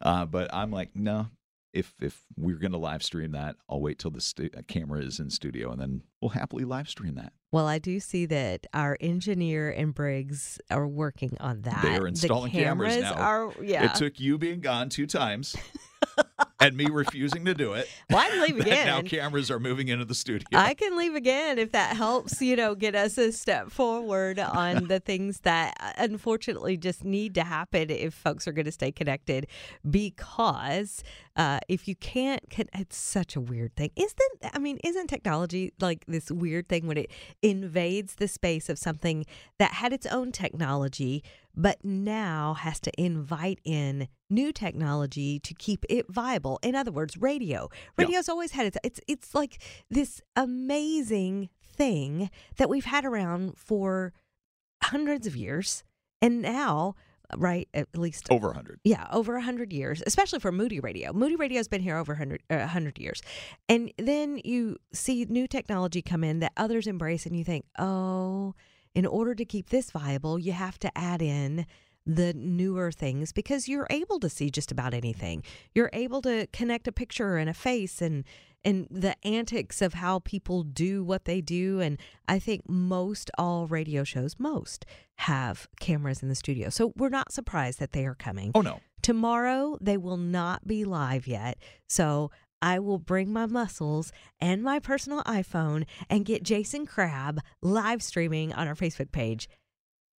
Uh, 0.00 0.26
but 0.26 0.52
I'm 0.54 0.70
like, 0.70 0.94
no. 0.94 1.28
If 1.72 1.92
if 2.00 2.22
we're 2.36 2.58
going 2.58 2.70
to 2.72 2.78
live 2.78 3.02
stream 3.02 3.32
that, 3.32 3.56
I'll 3.68 3.80
wait 3.80 3.98
till 3.98 4.12
the 4.12 4.20
stu- 4.20 4.50
camera 4.68 5.00
is 5.00 5.18
in 5.18 5.28
studio, 5.28 5.72
and 5.72 5.80
then 5.80 6.02
we'll 6.20 6.28
happily 6.28 6.64
live 6.64 6.88
stream 6.88 7.16
that. 7.16 7.32
Well, 7.54 7.68
I 7.68 7.78
do 7.78 8.00
see 8.00 8.26
that 8.26 8.66
our 8.74 8.98
engineer 9.00 9.70
and 9.70 9.94
Briggs 9.94 10.60
are 10.72 10.88
working 10.88 11.36
on 11.38 11.62
that. 11.62 11.82
They 11.82 11.94
are 11.96 12.08
installing 12.08 12.50
the 12.50 12.58
cameras 12.58 12.96
cameras 12.96 13.16
now. 13.16 13.22
Are, 13.22 13.54
yeah. 13.62 13.84
It 13.84 13.94
took 13.94 14.18
you 14.18 14.38
being 14.38 14.58
gone 14.58 14.88
two 14.88 15.06
times 15.06 15.54
and 16.60 16.76
me 16.76 16.86
refusing 16.86 17.44
to 17.44 17.54
do 17.54 17.74
it. 17.74 17.88
well, 18.10 18.18
I 18.18 18.28
can 18.28 18.42
leave 18.42 18.64
that 18.64 18.86
now 18.86 19.02
cameras 19.02 19.50
are 19.50 19.60
moving 19.60 19.88
into 19.88 20.04
the 20.04 20.14
studio. 20.14 20.46
I 20.52 20.74
can 20.74 20.96
leave 20.96 21.14
again 21.14 21.58
if 21.58 21.72
that 21.72 21.96
helps, 21.96 22.40
you 22.40 22.56
know, 22.56 22.74
get 22.74 22.94
us 22.94 23.18
a 23.18 23.32
step 23.32 23.70
forward 23.70 24.38
on 24.38 24.88
the 24.88 24.98
things 25.04 25.40
that 25.40 25.76
uh, 25.78 25.92
unfortunately 25.98 26.76
just 26.76 27.04
need 27.04 27.34
to 27.36 27.44
happen 27.44 27.90
if 27.90 28.14
folks 28.14 28.48
are 28.48 28.52
going 28.52 28.66
to 28.66 28.72
stay 28.72 28.90
connected. 28.90 29.46
Because 29.88 31.04
uh, 31.36 31.58
if 31.68 31.88
you 31.88 31.96
can't, 31.96 32.48
con- 32.50 32.68
it's 32.74 32.96
such 32.96 33.34
a 33.34 33.40
weird 33.40 33.74
thing. 33.76 33.90
Isn't, 33.96 34.54
I 34.54 34.58
mean, 34.58 34.78
isn't 34.84 35.08
technology 35.08 35.72
like 35.80 36.04
this 36.06 36.30
weird 36.30 36.68
thing 36.68 36.86
when 36.86 36.96
it 36.96 37.10
invades 37.42 38.16
the 38.16 38.28
space 38.28 38.68
of 38.68 38.78
something 38.78 39.26
that 39.58 39.72
had 39.72 39.92
its 39.92 40.06
own 40.06 40.32
technology, 40.32 41.24
but 41.54 41.84
now 41.84 42.54
has 42.54 42.78
to 42.80 42.92
invite 43.00 43.60
in 43.64 44.08
new 44.30 44.52
technology 44.52 45.40
to 45.40 45.54
keep 45.54 45.84
it 45.88 46.06
viable? 46.08 46.60
In 46.62 46.74
other 46.74 46.92
words, 46.92 47.16
radio. 47.16 47.68
Yeah. 47.72 48.04
Radio's 48.04 48.28
always 48.28 48.52
had 48.52 48.66
its, 48.66 48.78
it's, 48.84 49.00
it's 49.08 49.34
like 49.34 49.62
this 49.90 50.20
amazing 50.36 51.48
thing 51.64 52.30
that 52.56 52.68
we've 52.68 52.84
had 52.84 53.04
around 53.04 53.58
for 53.58 54.12
hundreds 54.84 55.26
of 55.26 55.34
years. 55.34 55.82
And 56.22 56.40
now, 56.40 56.94
right, 57.36 57.68
at 57.74 57.88
least 57.96 58.26
Over 58.30 58.48
100. 58.48 58.80
yeah, 58.84 59.06
over 59.12 59.36
a 59.36 59.42
hundred 59.42 59.72
years, 59.72 60.02
especially 60.06 60.38
for 60.38 60.52
Moody 60.52 60.80
Radio. 60.80 61.12
Moody 61.12 61.36
Radio's 61.36 61.68
been 61.68 61.80
here 61.82 61.96
over 61.96 62.14
hundred 62.14 62.42
uh, 62.50 62.56
a 62.56 62.66
hundred 62.66 62.98
years, 62.98 63.22
and 63.68 63.92
then 63.98 64.40
you 64.44 64.76
see 64.92 65.24
new 65.28 65.46
technology 65.46 66.02
come 66.02 66.22
in 66.24 66.40
that 66.40 66.52
others 66.56 66.86
embrace, 66.86 67.26
and 67.26 67.36
you 67.36 67.44
think, 67.44 67.64
oh, 67.78 68.54
in 68.94 69.06
order 69.06 69.34
to 69.34 69.44
keep 69.44 69.70
this 69.70 69.90
viable, 69.90 70.38
you 70.38 70.52
have 70.52 70.78
to 70.78 70.96
add 70.96 71.20
in 71.22 71.66
the 72.06 72.34
newer 72.34 72.92
things 72.92 73.32
because 73.32 73.66
you're 73.66 73.86
able 73.88 74.20
to 74.20 74.28
see 74.28 74.50
just 74.50 74.70
about 74.70 74.92
anything. 74.92 75.42
You're 75.74 75.88
able 75.94 76.20
to 76.22 76.46
connect 76.48 76.86
a 76.86 76.92
picture 76.92 77.38
and 77.38 77.48
a 77.48 77.54
face 77.54 78.02
and 78.02 78.24
and 78.64 78.86
the 78.90 79.14
antics 79.26 79.82
of 79.82 79.94
how 79.94 80.20
people 80.20 80.62
do 80.62 81.04
what 81.04 81.24
they 81.24 81.40
do 81.40 81.80
and 81.80 81.98
I 82.28 82.38
think 82.38 82.68
most 82.68 83.30
all 83.36 83.66
radio 83.66 84.04
shows 84.04 84.36
most 84.38 84.86
have 85.16 85.68
cameras 85.80 86.22
in 86.22 86.28
the 86.28 86.34
studio. 86.34 86.70
So 86.70 86.92
we're 86.96 87.08
not 87.08 87.32
surprised 87.32 87.78
that 87.78 87.92
they 87.92 88.06
are 88.06 88.14
coming. 88.14 88.52
Oh, 88.54 88.62
no. 88.62 88.80
Tomorrow, 89.02 89.76
they 89.80 89.96
will 89.96 90.16
not 90.16 90.66
be 90.66 90.84
live 90.84 91.26
yet. 91.26 91.58
So 91.88 92.30
I 92.62 92.78
will 92.78 92.98
bring 92.98 93.30
my 93.30 93.44
muscles 93.44 94.10
and 94.40 94.62
my 94.62 94.78
personal 94.78 95.22
iPhone 95.24 95.84
and 96.08 96.24
get 96.24 96.42
Jason 96.42 96.86
Crabb 96.86 97.40
live 97.60 98.02
streaming 98.02 98.54
on 98.54 98.66
our 98.66 98.74
Facebook 98.74 99.12
page. 99.12 99.48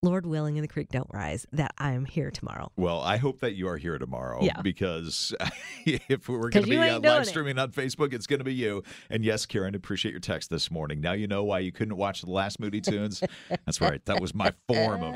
Lord 0.05 0.25
willing, 0.25 0.57
and 0.57 0.63
the 0.63 0.67
creek 0.71 0.89
don't 0.89 1.09
rise, 1.12 1.45
that 1.51 1.74
I'm 1.77 2.05
here 2.05 2.31
tomorrow. 2.31 2.71
Well, 2.77 3.01
I 3.01 3.17
hope 3.17 3.41
that 3.41 3.55
you 3.55 3.67
are 3.67 3.75
here 3.77 3.97
tomorrow 3.97 4.39
Yeah. 4.41 4.62
because 4.62 5.33
if 5.85 6.29
we're 6.29 6.50
going 6.50 6.63
to 6.63 6.69
be 6.69 6.77
uh, 6.77 7.00
live 7.00 7.24
it. 7.24 7.25
streaming 7.25 7.59
on 7.59 7.71
Facebook, 7.71 8.13
it's 8.13 8.27
going 8.27 8.39
to 8.39 8.45
be 8.45 8.53
you. 8.53 8.83
And 9.09 9.25
yes, 9.25 9.45
Karen, 9.45 9.75
appreciate 9.75 10.12
your 10.12 10.21
text 10.21 10.50
this 10.50 10.71
morning. 10.71 11.01
Now 11.01 11.12
you 11.13 11.27
know 11.27 11.43
why 11.43 11.59
you 11.59 11.71
couldn't 11.74 11.97
watch 11.97 12.21
the 12.21 12.31
last 12.31 12.59
Moody 12.59 12.79
Tunes. 12.79 13.21
That's 13.65 13.81
right. 13.81 14.03
That 14.05 14.21
was 14.21 14.33
my 14.33 14.53
form 14.67 15.03
of, 15.03 15.15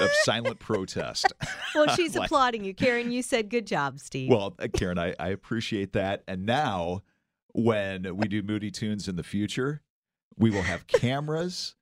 of 0.00 0.10
silent 0.22 0.58
protest. 0.60 1.26
Well, 1.74 1.94
she's 1.94 2.14
Like- 2.16 2.26
applauding 2.26 2.64
you, 2.64 2.74
Karen. 2.74 3.12
You 3.12 3.22
said 3.22 3.48
good 3.50 3.66
job, 3.66 3.98
Steve. 4.00 4.30
Well, 4.30 4.54
uh, 4.58 4.66
Karen, 4.72 4.98
I, 4.98 5.14
I 5.20 5.28
appreciate 5.28 5.92
that. 5.92 6.22
And 6.26 6.46
now, 6.46 7.02
when 7.52 8.16
we 8.16 8.28
do 8.28 8.42
Moody 8.42 8.70
Tunes 8.70 9.08
in 9.08 9.16
the 9.16 9.22
future, 9.22 9.82
we 10.36 10.50
will 10.50 10.62
have 10.62 10.86
cameras 10.86 11.74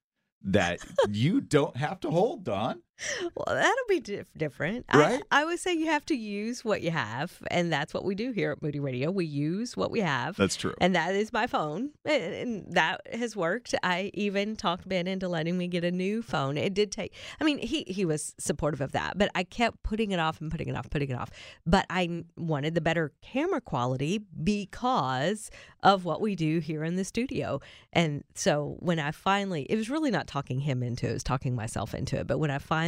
that 0.52 0.81
you 1.11 1.40
don't 1.40 1.77
have 1.77 2.01
to 2.01 2.11
hold, 2.11 2.44
Dawn. 2.44 2.83
Well, 3.35 3.55
that'll 3.57 3.75
be 3.89 4.01
dif- 4.01 4.33
different. 4.37 4.87
Right? 4.93 5.23
I, 5.31 5.43
I 5.43 5.45
would 5.45 5.59
say 5.59 5.73
you 5.75 5.87
have 5.87 6.05
to 6.07 6.15
use 6.17 6.65
what 6.65 6.83
you 6.83 6.91
have, 6.91 7.39
and 7.51 7.73
that's 7.73 7.95
what 7.95 8.05
we 8.05 8.15
do 8.15 8.33
here 8.33 8.51
at 8.53 8.63
Moody 8.63 8.81
Radio. 8.81 9.11
We 9.11 9.25
use 9.27 9.77
what 9.77 9.91
we 9.91 10.01
have. 10.01 10.37
That's 10.37 10.57
true. 10.57 10.75
and 10.81 10.95
that 10.95 11.15
is 11.15 11.33
my 11.33 11.47
phone 11.47 11.91
and, 12.05 12.23
and 12.35 12.75
that 12.75 13.01
has 13.13 13.37
worked 13.37 13.75
i 13.83 14.11
even 14.15 14.57
talked 14.57 14.89
ben 14.89 15.07
into 15.07 15.29
letting 15.29 15.57
me 15.57 15.69
get 15.69 15.85
a 15.85 15.91
new 15.91 16.23
phone 16.23 16.57
it 16.57 16.75
did 16.75 16.91
take 16.91 17.13
i 17.41 17.45
mean 17.45 17.59
he 17.59 17.85
he 17.87 18.05
was 18.05 18.35
supportive 18.39 18.81
of 18.81 18.93
that 18.93 19.17
but 19.17 19.31
i 19.35 19.43
kept 19.45 19.83
putting 19.83 20.11
it 20.11 20.19
off 20.19 20.41
and 20.41 20.51
putting 20.51 20.69
it 20.69 20.75
off 20.77 20.89
putting 20.91 21.11
it 21.11 21.15
off 21.19 21.31
but 21.67 21.87
I 21.91 22.25
wanted 22.37 22.75
the 22.75 22.81
better 22.81 23.13
camera 23.23 23.61
quality 23.61 24.21
because 24.43 25.51
of 25.83 26.05
what 26.05 26.21
we 26.21 26.35
do 26.35 26.59
here 26.59 26.83
in 26.83 26.97
the 26.97 27.05
studio 27.05 27.61
and 27.93 28.25
so 28.35 28.77
when 28.81 28.99
i 28.99 29.11
finally 29.13 29.63
it 29.71 29.77
was 29.77 29.89
really 29.89 30.11
not 30.11 30.27
talking 30.27 30.61
him 30.61 30.83
into 30.83 31.07
it, 31.07 31.11
it 31.11 31.13
was 31.15 31.23
talking 31.23 31.55
myself 31.55 31.95
into 31.95 32.17
it 32.19 32.27
but 32.27 32.39
when 32.39 32.51
i 32.51 32.59
finally 32.59 32.88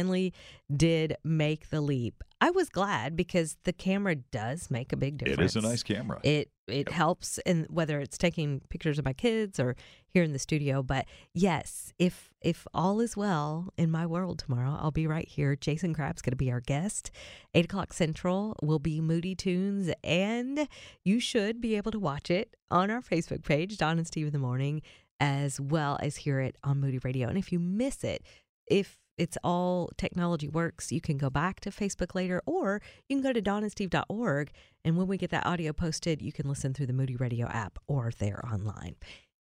did 0.75 1.15
make 1.23 1.69
the 1.69 1.81
leap. 1.81 2.23
I 2.39 2.49
was 2.49 2.69
glad 2.69 3.15
because 3.15 3.57
the 3.65 3.73
camera 3.73 4.15
does 4.15 4.71
make 4.71 4.91
a 4.91 4.97
big 4.97 5.17
difference 5.19 5.39
It 5.39 5.45
is 5.45 5.55
a 5.55 5.61
nice 5.67 5.83
camera. 5.83 6.19
it 6.23 6.49
it 6.67 6.89
helps 6.89 7.37
in 7.45 7.67
whether 7.69 7.99
it's 7.99 8.17
taking 8.17 8.61
pictures 8.69 8.97
of 8.97 9.03
my 9.03 9.11
kids 9.13 9.59
or 9.59 9.75
here 10.07 10.23
in 10.23 10.31
the 10.33 10.39
studio. 10.39 10.81
But 10.81 11.05
yes 11.35 11.93
if 11.99 12.29
if 12.41 12.65
all 12.73 12.99
is 12.99 13.15
well 13.15 13.67
in 13.77 13.91
my 13.91 14.05
world 14.05 14.39
tomorrow 14.39 14.75
i'll 14.79 14.91
be 14.91 15.05
right 15.05 15.27
here. 15.27 15.55
Jason 15.55 15.93
Crabb's 15.93 16.21
going 16.21 16.31
to 16.31 16.37
be 16.37 16.51
our 16.51 16.61
guest. 16.61 17.11
8 17.53 17.65
o'clock 17.65 17.93
central 17.93 18.55
will 18.61 18.79
be 18.79 19.01
moody 19.01 19.35
tunes 19.35 19.91
and 20.03 20.67
you 21.05 21.19
should 21.19 21.61
be 21.61 21.75
able 21.75 21.91
to 21.91 21.99
watch 21.99 22.31
it 22.31 22.55
on 22.71 22.89
our 22.89 23.01
facebook 23.01 23.43
page 23.43 23.77
dawn 23.77 23.97
and 23.97 24.07
steve 24.07 24.27
in 24.27 24.33
the 24.33 24.39
morning 24.39 24.81
as 25.19 25.61
well 25.61 25.99
as 26.01 26.15
hear 26.15 26.39
it 26.39 26.55
on 26.63 26.79
moody 26.79 26.97
radio. 27.03 27.27
And 27.27 27.37
if 27.37 27.51
you 27.51 27.59
miss 27.59 28.03
it 28.03 28.23
if 28.67 28.97
it's 29.21 29.37
all 29.43 29.91
technology 29.97 30.47
works. 30.47 30.91
You 30.91 30.99
can 30.99 31.19
go 31.19 31.29
back 31.29 31.59
to 31.59 31.69
Facebook 31.69 32.15
later, 32.15 32.41
or 32.47 32.81
you 33.07 33.15
can 33.15 33.21
go 33.21 33.31
to 33.31 33.39
dawnandsteve.org. 33.39 34.51
And 34.83 34.97
when 34.97 35.05
we 35.05 35.15
get 35.17 35.29
that 35.29 35.45
audio 35.45 35.73
posted, 35.73 36.23
you 36.23 36.31
can 36.31 36.49
listen 36.49 36.73
through 36.73 36.87
the 36.87 36.93
Moody 36.93 37.15
Radio 37.15 37.45
app 37.45 37.77
or 37.87 38.11
there 38.17 38.43
online. 38.43 38.95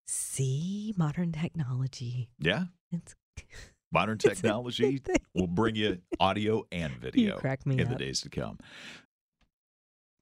See 0.07 0.93
modern 0.99 1.33
technology. 1.33 2.29
yeah. 2.38 2.64
It's, 2.93 3.14
Modern 3.93 4.19
technology 4.19 5.03
will 5.35 5.49
bring 5.49 5.75
you 5.75 5.99
audio 6.21 6.62
and 6.71 6.93
video 7.01 7.38
crack 7.38 7.66
me 7.66 7.77
in 7.81 7.88
the 7.88 7.97
days 7.97 8.21
to 8.21 8.29
come. 8.29 8.57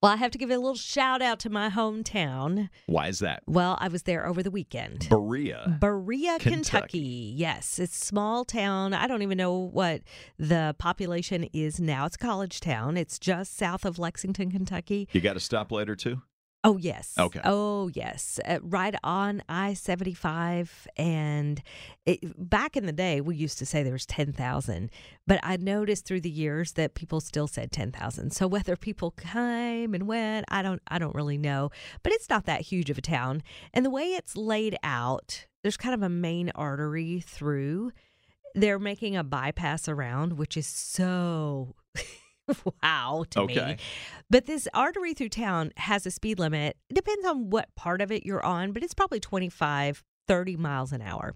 Well, 0.01 0.13
I 0.13 0.17
have 0.17 0.31
to 0.31 0.39
give 0.39 0.51
a 0.51 0.57
little 0.57 0.77
shout 0.77 1.21
out 1.23 1.41
to 1.41 1.51
my 1.51 1.71
hometown. 1.71 2.69
Why 2.87 3.09
is 3.09 3.19
that? 3.19 3.43
Well, 3.47 3.77
I 3.81 3.89
was 3.89 4.05
there 4.05 4.27
over 4.27 4.43
the 4.43 4.51
weekend. 4.51 5.09
Berea. 5.11 5.77
Berea, 5.81 6.39
Kentucky. 6.39 6.53
Kentucky. 6.55 7.35
Yes, 7.37 7.79
it's 7.79 8.01
a 8.01 8.05
small 8.05 8.45
town. 8.45 8.95
I 8.95 9.09
don't 9.09 9.23
even 9.23 9.39
know 9.39 9.55
what 9.55 10.03
the 10.39 10.77
population 10.79 11.49
is 11.53 11.81
now. 11.81 12.07
It's 12.07 12.15
a 12.15 12.19
college 12.19 12.61
town. 12.61 12.97
It's 12.97 13.19
just 13.19 13.57
south 13.57 13.85
of 13.85 13.99
Lexington, 13.99 14.53
Kentucky. 14.53 15.09
You 15.13 15.21
got 15.21 15.35
to 15.35 15.41
stop 15.41 15.73
later 15.73 15.97
two? 15.97 16.23
Oh 16.65 16.77
yes. 16.77 17.15
Okay. 17.17 17.41
Oh 17.45 17.89
yes. 17.95 18.41
Uh, 18.45 18.59
right 18.63 18.95
on 19.05 19.43
I 19.49 19.75
seventy 19.75 20.13
five, 20.13 20.89
and 20.97 21.63
it, 22.05 22.21
back 22.37 22.77
in 22.77 22.85
the 22.85 22.93
day, 22.93 23.21
we 23.21 23.37
used 23.37 23.59
to 23.59 23.67
say 23.67 23.83
there 23.85 23.93
was 23.93 24.07
ten 24.07 24.33
thousand, 24.33 24.91
but 25.27 25.39
I 25.45 25.57
noticed 25.57 26.05
through 26.05 26.23
the 26.23 26.31
years 26.31 26.73
that 26.73 26.95
people 26.95 27.21
still 27.21 27.47
said 27.47 27.71
ten 27.71 27.93
thousand. 27.93 28.33
So 28.33 28.49
whether 28.49 28.75
people 28.77 29.13
came 29.13 29.95
and 29.95 30.09
went, 30.09 30.47
I 30.49 30.63
don't, 30.63 30.83
I 30.89 30.99
don't 30.99 31.15
really 31.15 31.39
know. 31.39 31.71
But 32.03 32.13
it's 32.13 32.29
not 32.29 32.47
that 32.47 32.63
huge 32.63 32.91
of 32.91 32.99
a 32.99 33.03
town, 33.03 33.45
and 33.73 33.87
the 33.87 33.91
way 33.91 34.07
it's 34.15 34.37
laid 34.37 34.77
out, 34.83 35.47
there's 35.63 35.77
kind 35.77 35.95
of 35.95 36.03
a 36.03 36.09
main 36.09 36.51
artery 36.57 37.21
through. 37.21 37.93
They're 38.55 38.81
making 38.81 39.17
a 39.17 39.23
bypass 39.23 39.89
around, 39.89 40.33
which 40.33 40.57
is 40.57 40.67
so. 40.67 41.77
wow 42.83 43.25
to 43.31 43.47
me 43.47 43.59
Okay. 43.59 43.77
but 44.31 44.47
this 44.47 44.67
artery 44.75 45.15
through 45.15 45.29
town 45.31 45.73
has 45.77 46.07
a 46.07 46.11
speed 46.11 46.39
limit. 46.39 46.77
It 46.91 46.95
depends 46.95 47.27
on 47.27 47.51
what 47.51 47.75
part 47.75 48.01
of 48.01 48.11
it 48.13 48.25
you're 48.27 48.45
on, 48.45 48.73
but 48.73 48.83
it's 48.83 48.95
probably 48.95 49.21
25, 49.21 50.05
30 50.27 50.57
miles 50.57 50.93
an 50.93 51.03
hour. 51.03 51.35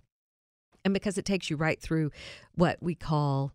And 0.85 0.93
because 0.93 1.17
it 1.19 1.25
takes 1.25 1.49
you 1.51 1.57
right 1.57 1.81
through 1.81 2.11
what 2.55 2.79
we 2.83 2.95
call 2.95 3.53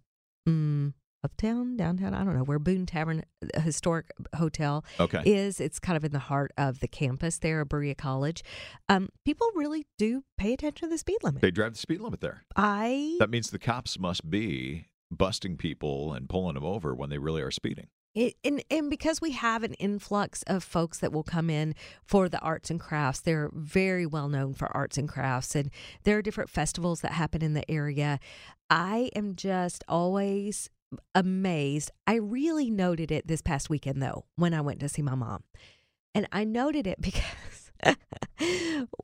mm, 0.48 0.93
uptown, 1.24 1.76
downtown, 1.76 2.13
I 2.13 2.24
don't 2.24 2.36
know, 2.36 2.43
where 2.43 2.58
Boone 2.60 2.86
Tavern 2.86 3.24
uh, 3.56 3.60
Historic 3.60 4.12
Hotel 4.36 4.86
Okay. 5.00 5.22
is, 5.26 5.60
it's 5.60 5.78
kind 5.80 5.98
of 5.98 6.06
in 6.06 6.12
the 6.13 6.20
heart 6.20 6.52
of 6.58 6.80
the 6.80 6.88
campus 6.88 7.38
there 7.39 7.62
at 7.62 7.70
Berea 7.70 7.96
College. 7.96 8.43
Um, 8.88 9.10
people 9.26 9.50
really 9.56 9.86
do 9.98 10.24
pay 10.38 10.54
attention 10.54 10.88
to 10.88 10.93
the 10.93 10.98
speed 10.98 11.17
limit. 11.24 11.41
They 11.41 11.52
drive 11.52 11.74
the 11.74 11.80
speed 11.80 12.00
limit 12.02 12.22
there. 12.22 12.43
I 12.56 13.17
That 13.20 13.30
means 13.30 13.50
the 13.50 13.60
cops 13.60 14.00
must 14.00 14.30
be 14.30 14.88
busting 15.12 15.58
people 15.58 16.13
and 16.13 16.30
pulling 16.30 16.56
them 16.56 16.65
over 16.65 16.93
when 16.93 17.10
they 17.10 17.17
really 17.17 17.41
are 17.41 17.52
speeding. 17.52 17.88
It, 18.15 18.34
and 18.43 18.63
and 18.72 18.89
because 18.89 19.22
we 19.22 19.34
have 19.34 19.62
an 19.62 19.76
influx 19.76 20.43
of 20.48 20.63
folks 20.63 20.98
that 21.00 21.12
will 21.12 21.24
come 21.24 21.52
in 21.52 21.76
for 22.04 22.28
the 22.28 22.39
arts 22.39 22.72
and 22.72 22.80
crafts, 22.80 23.20
they're 23.20 23.52
very 23.54 24.08
well 24.08 24.28
known 24.28 24.56
for 24.56 24.76
arts 24.76 24.98
and 24.98 25.08
crafts, 25.08 25.56
and 25.56 25.70
there 26.04 26.17
are 26.17 26.24
different 26.24 26.50
festivals 26.50 27.02
that 27.02 27.12
happen 27.12 27.43
in 27.43 27.54
the 27.54 27.70
area. 27.70 28.20
I 28.72 29.12
am 29.15 29.36
just 29.36 29.84
always 29.88 30.67
amazed. 31.13 31.91
I 32.08 32.15
really 32.15 32.72
noted 32.72 33.12
it 33.12 33.28
this 33.28 33.43
past 33.43 33.70
weekend 33.70 34.02
though 34.02 34.26
when 34.36 34.56
I 34.56 34.62
went 34.62 34.80
to 34.80 34.89
see 34.89 35.04
my 35.04 35.13
mom, 35.13 35.43
and 36.15 36.28
I 36.32 36.43
noted 36.43 36.88
it 36.88 37.00
because. 37.02 37.57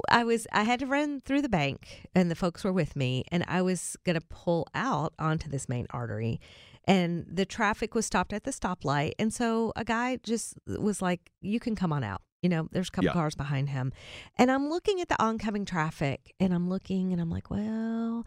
I 0.10 0.24
was 0.24 0.48
I 0.52 0.64
had 0.64 0.80
to 0.80 0.86
run 0.86 1.22
through 1.22 1.42
the 1.42 1.50
bank 1.50 2.08
and 2.16 2.30
the 2.30 2.36
folks 2.36 2.64
were 2.64 2.74
with 2.74 2.96
me 2.96 3.24
and 3.32 3.44
I 3.48 3.62
was 3.62 3.96
going 4.06 4.20
to 4.20 4.26
pull 4.30 4.68
out 4.76 5.14
onto 5.20 5.50
this 5.50 5.68
main 5.68 5.88
artery 5.90 6.40
and 6.86 7.26
the 7.30 7.46
traffic 7.46 7.96
was 7.96 8.06
stopped 8.06 8.34
at 8.34 8.44
the 8.44 8.52
stoplight 8.52 9.14
and 9.18 9.34
so 9.34 9.72
a 9.76 9.84
guy 9.84 10.18
just 10.24 10.56
was 10.68 11.02
like 11.02 11.32
you 11.42 11.60
can 11.60 11.76
come 11.76 11.92
on 11.94 12.04
out 12.04 12.22
you 12.42 12.50
know 12.50 12.68
there's 12.72 12.90
a 12.90 12.92
couple 12.92 13.08
Yeah. 13.08 13.14
cars 13.14 13.36
behind 13.36 13.70
him 13.70 13.94
and 14.38 14.52
i'm 14.52 14.70
looking 14.70 15.00
at 15.00 15.08
the 15.08 15.22
oncoming 15.24 15.64
traffic 15.66 16.34
and 16.42 16.54
i'm 16.54 16.68
looking 16.70 17.14
and 17.14 17.22
i'm 17.22 17.30
like 17.30 17.50
well 17.50 18.26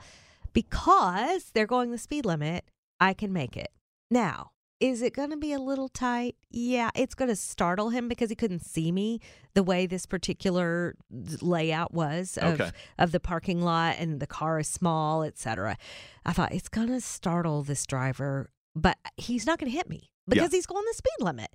because 0.55 1.51
they're 1.53 1.67
going 1.67 1.91
the 1.91 1.99
speed 1.99 2.25
limit 2.25 2.65
i 2.99 3.13
can 3.13 3.31
make 3.33 3.57
it 3.59 3.69
now 4.11 4.53
is 4.81 5.01
it 5.03 5.15
going 5.15 5.31
to 5.31 5.37
be 5.37 5.53
a 5.53 5.59
little 5.59 5.89
tight? 5.89 6.37
Yeah 6.51 6.91
it's 6.95 7.15
going 7.15 7.29
to 7.29 7.37
startle 7.37 7.91
him 7.91 8.09
because 8.09 8.31
he 8.31 8.37
couldn't 8.37 8.65
see 8.65 8.93
me 8.93 9.21
the 9.55 9.63
way 9.63 9.87
this 9.87 10.07
particular 10.07 10.95
layout 11.11 11.93
was 11.95 12.39
of, 12.41 12.61
Okay. 12.61 12.71
of 12.99 13.13
the 13.13 13.21
parking 13.21 13.61
lot 13.63 13.97
and 13.99 14.21
the 14.21 14.27
car 14.27 14.59
is 14.61 14.69
small 14.69 15.23
etc 15.23 15.77
i 16.25 16.33
thought 16.33 16.53
it's 16.53 16.69
going 16.69 16.89
to 16.89 17.01
startle 17.01 17.63
this 17.63 17.87
driver 17.87 18.51
but 18.75 18.99
he's 19.17 19.47
not 19.47 19.59
going 19.59 19.71
to 19.71 19.77
hit 19.77 19.89
me 19.89 20.11
because 20.29 20.53
he's 20.53 20.67
going 20.67 20.85
the 20.89 20.95
speed 20.95 21.25
limit. 21.25 21.51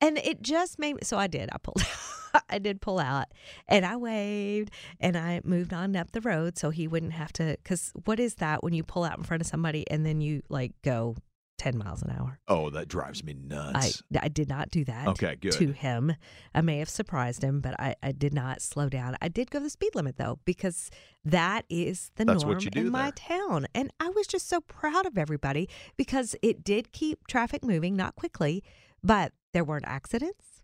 And 0.00 0.16
it 0.16 0.40
just 0.40 0.78
made 0.78 0.94
me 0.94 1.00
so 1.02 1.18
i 1.18 1.26
did. 1.26 1.50
I 1.52 1.58
pulled 1.58 1.82
i 2.48 2.58
did 2.58 2.80
pull 2.80 2.98
out 2.98 3.26
and 3.68 3.86
i 3.86 3.94
waved 3.96 4.70
and 4.98 5.16
i 5.16 5.40
moved 5.44 5.72
on 5.72 5.94
up 5.94 6.10
the 6.10 6.20
road 6.20 6.58
so 6.58 6.70
he 6.70 6.88
wouldn't 6.88 7.12
have 7.12 7.32
to 7.34 7.56
because 7.62 7.92
what 8.06 8.18
is 8.18 8.36
that 8.36 8.64
when 8.64 8.72
you 8.72 8.82
pull 8.82 9.04
out 9.04 9.16
in 9.18 9.22
front 9.24 9.40
of 9.40 9.46
somebody 9.46 9.88
and 9.90 10.04
then 10.04 10.20
you 10.20 10.42
like 10.48 10.72
go 10.82 11.14
10 11.64 11.78
miles 11.78 12.02
an 12.02 12.10
hour 12.10 12.38
Oh, 12.46 12.68
that 12.70 12.88
drives 12.88 13.24
me 13.24 13.32
nuts. 13.32 14.02
I 14.20 14.28
did 14.28 14.48
not 14.50 14.70
do 14.70 14.84
that 14.84 15.08
Okay, 15.08 15.34
good. 15.40 15.52
to 15.52 15.72
him. 15.72 16.14
I 16.54 16.60
may 16.60 16.78
have 16.78 16.90
surprised 16.90 17.42
him, 17.42 17.60
but 17.62 17.74
I, 17.80 17.94
I 18.02 18.12
did 18.12 18.34
not 18.34 18.60
slow 18.60 18.90
down. 18.90 19.16
I 19.22 19.28
did 19.28 19.50
go 19.50 19.60
the 19.60 19.70
speed 19.70 19.94
limit 19.94 20.18
though, 20.18 20.40
because 20.44 20.90
that 21.24 21.64
is 21.70 22.10
the 22.16 22.26
That's 22.26 22.42
norm 22.44 22.54
what 22.56 22.64
you 22.66 22.70
do 22.70 22.80
in 22.80 22.90
my 22.92 23.12
town. 23.16 23.66
And 23.74 23.90
I 23.98 24.10
was 24.10 24.26
just 24.26 24.46
so 24.46 24.60
proud 24.60 25.06
of 25.06 25.16
everybody 25.16 25.70
because 25.96 26.36
it 26.42 26.62
did 26.62 26.92
keep 26.92 27.26
traffic 27.26 27.64
moving, 27.64 27.96
not 27.96 28.14
quickly, 28.14 28.62
but 29.02 29.32
there 29.54 29.64
weren't 29.64 29.86
accidents. 29.88 30.60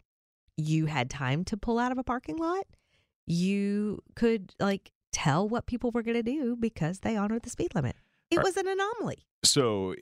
You 0.59 0.85
had 0.85 1.09
time 1.09 1.45
to 1.47 1.57
pull 1.57 1.79
out 1.79 1.93
of 1.93 1.97
a 1.99 2.05
parking 2.05 2.37
lot. 2.37 2.67
You 3.27 4.01
could 4.17 4.55
like 4.61 4.93
tell 5.13 5.49
what 5.49 5.65
people 5.65 5.93
were 5.93 6.03
going 6.03 6.17
to 6.17 6.23
do 6.23 6.57
because 6.57 7.01
they 7.01 7.17
honored 7.17 7.43
the 7.45 7.51
speed 7.51 7.75
limit. 7.75 7.97
It 8.31 8.43
was 8.43 8.57
an 8.59 8.69
anomaly. 8.69 9.25
So 9.43 9.95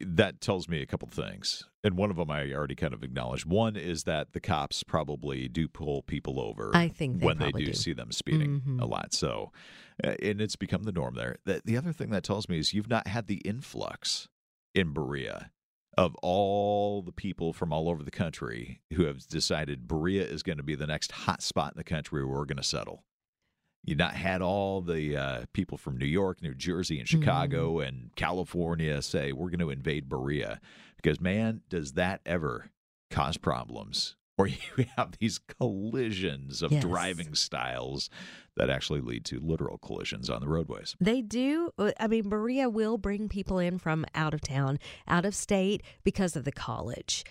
that 0.00 0.40
tells 0.40 0.68
me 0.68 0.80
a 0.82 0.86
couple 0.86 1.08
of 1.08 1.14
things. 1.14 1.64
And 1.84 1.96
one 1.96 2.10
of 2.10 2.16
them 2.16 2.30
I 2.30 2.52
already 2.52 2.74
kind 2.74 2.94
of 2.94 3.02
acknowledged. 3.02 3.44
One 3.46 3.76
is 3.76 4.04
that 4.04 4.32
the 4.32 4.40
cops 4.40 4.82
probably 4.82 5.48
do 5.48 5.68
pull 5.68 6.02
people 6.02 6.40
over 6.40 6.70
I 6.74 6.88
think 6.88 7.20
they 7.20 7.26
when 7.26 7.38
they 7.38 7.50
do, 7.52 7.66
do. 7.66 7.72
see 7.72 7.92
them 7.92 8.12
speeding 8.12 8.60
Mhm. 8.60 8.80
a 8.80 8.84
lot. 8.86 9.12
So, 9.12 9.52
uh, 10.04 10.14
and 10.22 10.40
it's 10.40 10.56
become 10.56 10.84
the 10.84 10.92
norm 10.92 11.14
there. 11.14 11.36
The, 11.44 11.62
the 11.64 11.76
other 11.76 11.92
thing 11.92 12.10
that 12.10 12.22
tells 12.24 12.48
me 12.48 12.58
is 12.58 12.72
you've 12.72 12.88
not 12.88 13.06
had 13.08 13.26
the 13.26 13.38
influx 13.44 14.28
in 14.74 14.92
Berea 14.92 15.50
of 15.98 16.14
all 16.22 17.02
the 17.02 17.12
people 17.12 17.52
from 17.52 17.72
all 17.72 17.88
over 17.88 18.02
the 18.02 18.10
country 18.10 18.80
who 18.94 19.04
have 19.04 19.26
decided 19.28 19.86
Berea 19.86 20.24
is 20.24 20.42
going 20.42 20.56
to 20.56 20.64
be 20.64 20.74
the 20.74 20.86
next 20.86 21.12
hot 21.12 21.42
spot 21.42 21.74
in 21.74 21.78
the 21.78 21.84
country 21.84 22.24
where 22.24 22.38
we're 22.38 22.46
going 22.46 22.56
to 22.56 22.62
settle. 22.62 23.04
You've 23.84 23.98
not 23.98 24.14
had 24.14 24.42
all 24.42 24.80
the 24.80 25.16
uh, 25.16 25.44
people 25.52 25.76
from 25.76 25.96
New 25.96 26.06
York, 26.06 26.40
New 26.42 26.54
Jersey, 26.54 26.98
and 27.00 27.08
Chicago 27.08 27.80
and 27.80 28.10
California 28.14 29.02
say 29.02 29.32
we're 29.32 29.50
going 29.50 29.58
to 29.58 29.70
invade 29.70 30.08
Berea 30.08 30.60
because, 30.96 31.20
man, 31.20 31.62
does 31.68 31.92
that 31.94 32.20
ever 32.24 32.70
cause 33.10 33.36
problems? 33.36 34.16
Or 34.38 34.46
you 34.46 34.86
have 34.96 35.12
these 35.20 35.38
collisions 35.38 36.62
of 36.62 36.72
Yes. 36.72 36.82
driving 36.82 37.34
styles 37.34 38.08
that 38.56 38.70
actually 38.70 39.02
lead 39.02 39.26
to 39.26 39.38
literal 39.38 39.76
collisions 39.76 40.30
on 40.30 40.40
the 40.40 40.48
roadways. 40.48 40.96
They 40.98 41.20
do. 41.20 41.70
uh, 41.78 41.92
I 42.00 42.06
mean, 42.08 42.30
Berea 42.30 42.70
will 42.70 42.96
bring 42.96 43.28
people 43.28 43.58
in 43.58 43.78
from 43.78 44.06
out 44.14 44.32
of 44.32 44.40
town, 44.40 44.78
out 45.06 45.26
of 45.26 45.34
state 45.34 45.82
because 46.02 46.34
of 46.34 46.44
the 46.44 46.50
college. 46.50 47.24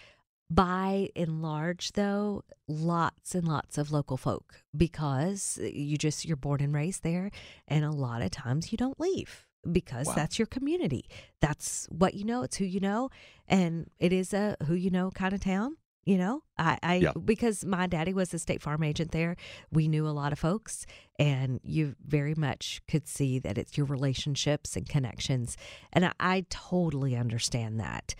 By 0.54 1.10
and 1.16 1.42
large, 1.42 1.94
though, 1.94 2.44
lots 2.68 3.36
and 3.36 3.48
lots 3.48 3.78
of 3.78 3.92
local 3.92 4.18
folk 4.18 4.62
because 4.76 5.58
you 5.62 5.98
just 5.98 6.26
you're 6.26 6.36
born 6.36 6.60
and 6.62 6.74
raised 6.74 7.04
there, 7.04 7.32
and 7.70 7.86
a 7.86 7.92
lot 7.92 8.22
of 8.22 8.32
times 8.32 8.72
you 8.74 8.78
don't 8.78 9.00
leave 9.00 9.46
because 9.72 10.08
Wow. 10.08 10.16
that's 10.16 10.38
your 10.40 10.48
community. 10.48 11.06
That's 11.40 11.88
what 11.90 12.16
you 12.16 12.26
know. 12.26 12.44
It's 12.44 12.58
who 12.58 12.66
you 12.66 12.82
know, 12.82 13.10
and 13.48 13.90
it 13.98 14.12
is 14.12 14.34
a 14.34 14.58
who 14.68 14.74
you 14.74 14.90
know 14.90 15.10
kind 15.12 15.34
of 15.34 15.40
town. 15.40 15.78
You 16.04 16.18
know, 16.18 16.42
I, 16.58 16.80
I 16.82 16.96
Yeah. 16.96 17.12
because 17.24 17.64
my 17.64 17.86
daddy 17.86 18.12
was 18.12 18.34
a 18.34 18.40
state 18.40 18.62
farm 18.62 18.82
agent 18.84 19.12
there. 19.12 19.36
We 19.72 19.88
knew 19.88 20.08
a 20.08 20.10
lot 20.10 20.34
of 20.34 20.40
folks, 20.40 20.86
and 21.20 21.60
you 21.64 21.96
very 22.06 22.34
much 22.36 22.82
could 22.90 23.08
see 23.08 23.38
that 23.40 23.58
it's 23.58 23.78
your 23.78 23.86
relationships 23.86 24.76
and 24.76 24.90
connections. 24.90 25.56
And 25.94 26.06
I, 26.08 26.14
I 26.20 26.46
totally 26.50 27.16
understand 27.16 27.80
that. 27.80 28.16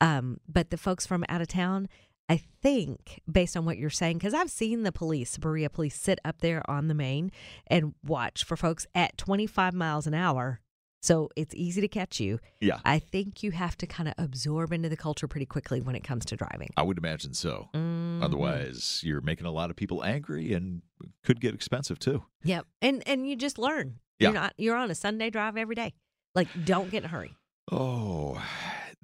Um, 0.00 0.40
but 0.48 0.70
the 0.70 0.76
folks 0.76 1.06
from 1.06 1.24
out 1.28 1.40
of 1.40 1.48
town, 1.48 1.88
I 2.28 2.42
think, 2.62 3.20
based 3.30 3.56
on 3.56 3.64
what 3.64 3.78
you're 3.78 3.88
saying, 3.90 4.18
because 4.18 4.34
I've 4.34 4.50
seen 4.50 4.82
the 4.82 4.92
police, 4.92 5.38
Berea 5.38 5.70
police, 5.70 5.94
sit 5.94 6.18
up 6.24 6.40
there 6.40 6.62
on 6.70 6.88
the 6.88 6.94
main 6.94 7.30
and 7.66 7.94
watch 8.04 8.44
for 8.44 8.56
folks 8.56 8.86
at 8.94 9.16
25 9.16 9.74
miles 9.74 10.06
an 10.06 10.14
hour. 10.14 10.60
So 11.02 11.28
it's 11.36 11.54
easy 11.54 11.80
to 11.82 11.88
catch 11.88 12.18
you. 12.18 12.40
Yeah. 12.60 12.80
I 12.84 12.98
think 12.98 13.44
you 13.44 13.52
have 13.52 13.76
to 13.78 13.86
kind 13.86 14.08
of 14.08 14.14
absorb 14.18 14.72
into 14.72 14.88
the 14.88 14.96
culture 14.96 15.28
pretty 15.28 15.46
quickly 15.46 15.80
when 15.80 15.94
it 15.94 16.02
comes 16.02 16.24
to 16.26 16.36
driving. 16.36 16.70
I 16.76 16.82
would 16.82 16.98
imagine 16.98 17.32
so. 17.32 17.68
Mhm. 17.74 18.24
Otherwise, 18.24 19.02
you're 19.04 19.20
making 19.20 19.46
a 19.46 19.52
lot 19.52 19.70
of 19.70 19.76
people 19.76 20.02
angry 20.02 20.52
and 20.52 20.82
could 21.22 21.40
get 21.40 21.54
expensive 21.54 22.00
too. 22.00 22.24
Yep. 22.42 22.66
And 22.82 23.06
and 23.06 23.28
you 23.28 23.36
just 23.36 23.56
learn. 23.56 24.00
Yeah. 24.18 24.28
You're 24.28 24.34
not 24.34 24.54
you're 24.58 24.76
on 24.76 24.90
a 24.90 24.96
Sunday 24.96 25.30
drive 25.30 25.56
every 25.56 25.76
day. 25.76 25.94
Like 26.34 26.48
don't 26.64 26.90
get 26.90 26.98
in 26.98 27.04
a 27.04 27.08
hurry. 27.08 27.36
Oh, 27.70 28.42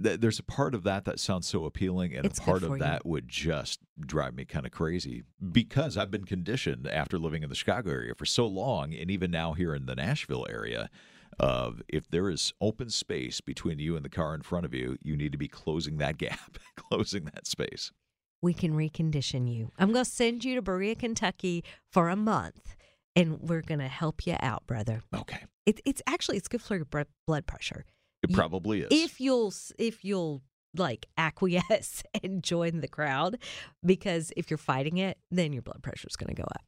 th- 0.02 0.20
there's 0.20 0.38
a 0.38 0.42
part 0.44 0.74
of 0.74 0.82
that 0.84 1.04
that 1.06 1.18
sounds 1.18 1.48
so 1.48 1.64
appealing, 1.64 2.14
and 2.14 2.24
It's 2.24 2.38
a 2.38 2.42
part 2.42 2.62
of 2.62 2.70
you. 2.70 2.78
that 2.78 3.04
would 3.04 3.28
just 3.28 3.80
drive 3.98 4.34
me 4.34 4.44
kind 4.44 4.66
of 4.66 4.72
crazy 4.72 5.24
because 5.50 5.96
I've 5.96 6.10
been 6.10 6.24
conditioned 6.24 6.86
after 6.86 7.18
living 7.18 7.42
in 7.42 7.48
the 7.48 7.54
Chicago 7.54 7.90
area 7.90 8.14
for 8.14 8.26
so 8.26 8.46
long, 8.46 8.94
and 8.94 9.10
even 9.10 9.30
now 9.30 9.52
here 9.54 9.74
in 9.74 9.86
the 9.86 9.94
Nashville 9.94 10.46
area. 10.48 10.88
Of 11.40 11.80
if 11.88 12.10
there 12.10 12.28
is 12.28 12.52
open 12.60 12.90
space 12.90 13.40
between 13.40 13.78
you 13.78 13.96
and 13.96 14.04
the 14.04 14.10
car 14.10 14.34
in 14.34 14.42
front 14.42 14.66
of 14.66 14.74
you, 14.74 14.98
you 15.00 15.16
need 15.16 15.32
to 15.32 15.38
be 15.38 15.48
closing 15.48 15.96
that 15.96 16.18
gap, 16.18 16.58
closing 16.76 17.24
that 17.24 17.46
space. 17.46 17.90
We 18.42 18.52
can 18.52 18.74
recondition 18.74 19.50
you. 19.50 19.70
I'm 19.78 19.92
going 19.92 20.04
to 20.04 20.10
send 20.10 20.44
you 20.44 20.54
to 20.56 20.62
Berea, 20.62 20.94
Kentucky 20.94 21.64
for 21.90 22.10
a 22.10 22.16
month 22.16 22.76
and 23.14 23.40
we're 23.40 23.62
going 23.62 23.80
to 23.80 23.88
help 23.88 24.26
you 24.26 24.36
out, 24.40 24.66
brother. 24.66 25.02
Okay, 25.14 25.40
It, 25.66 25.80
it's 25.84 26.02
actually 26.06 26.36
it's 26.36 26.48
good 26.48 26.62
for 26.62 26.76
your 26.76 26.86
blood 27.26 27.46
pressure. 27.46 27.84
It 28.22 28.32
probably 28.32 28.82
is. 28.82 28.88
If 28.90 29.20
you'll 29.20 29.52
if 29.78 30.04
you'll 30.04 30.42
like 30.76 31.06
acquiesce 31.18 32.02
and 32.22 32.42
join 32.42 32.80
the 32.80 32.88
crowd 32.88 33.38
because 33.84 34.32
if 34.36 34.50
you're 34.50 34.58
fighting 34.58 34.98
it, 34.98 35.18
then 35.30 35.52
your 35.52 35.62
blood 35.62 35.82
pressure 35.82 36.08
is 36.08 36.16
going 36.16 36.34
to 36.34 36.40
go 36.40 36.46
up. 36.46 36.64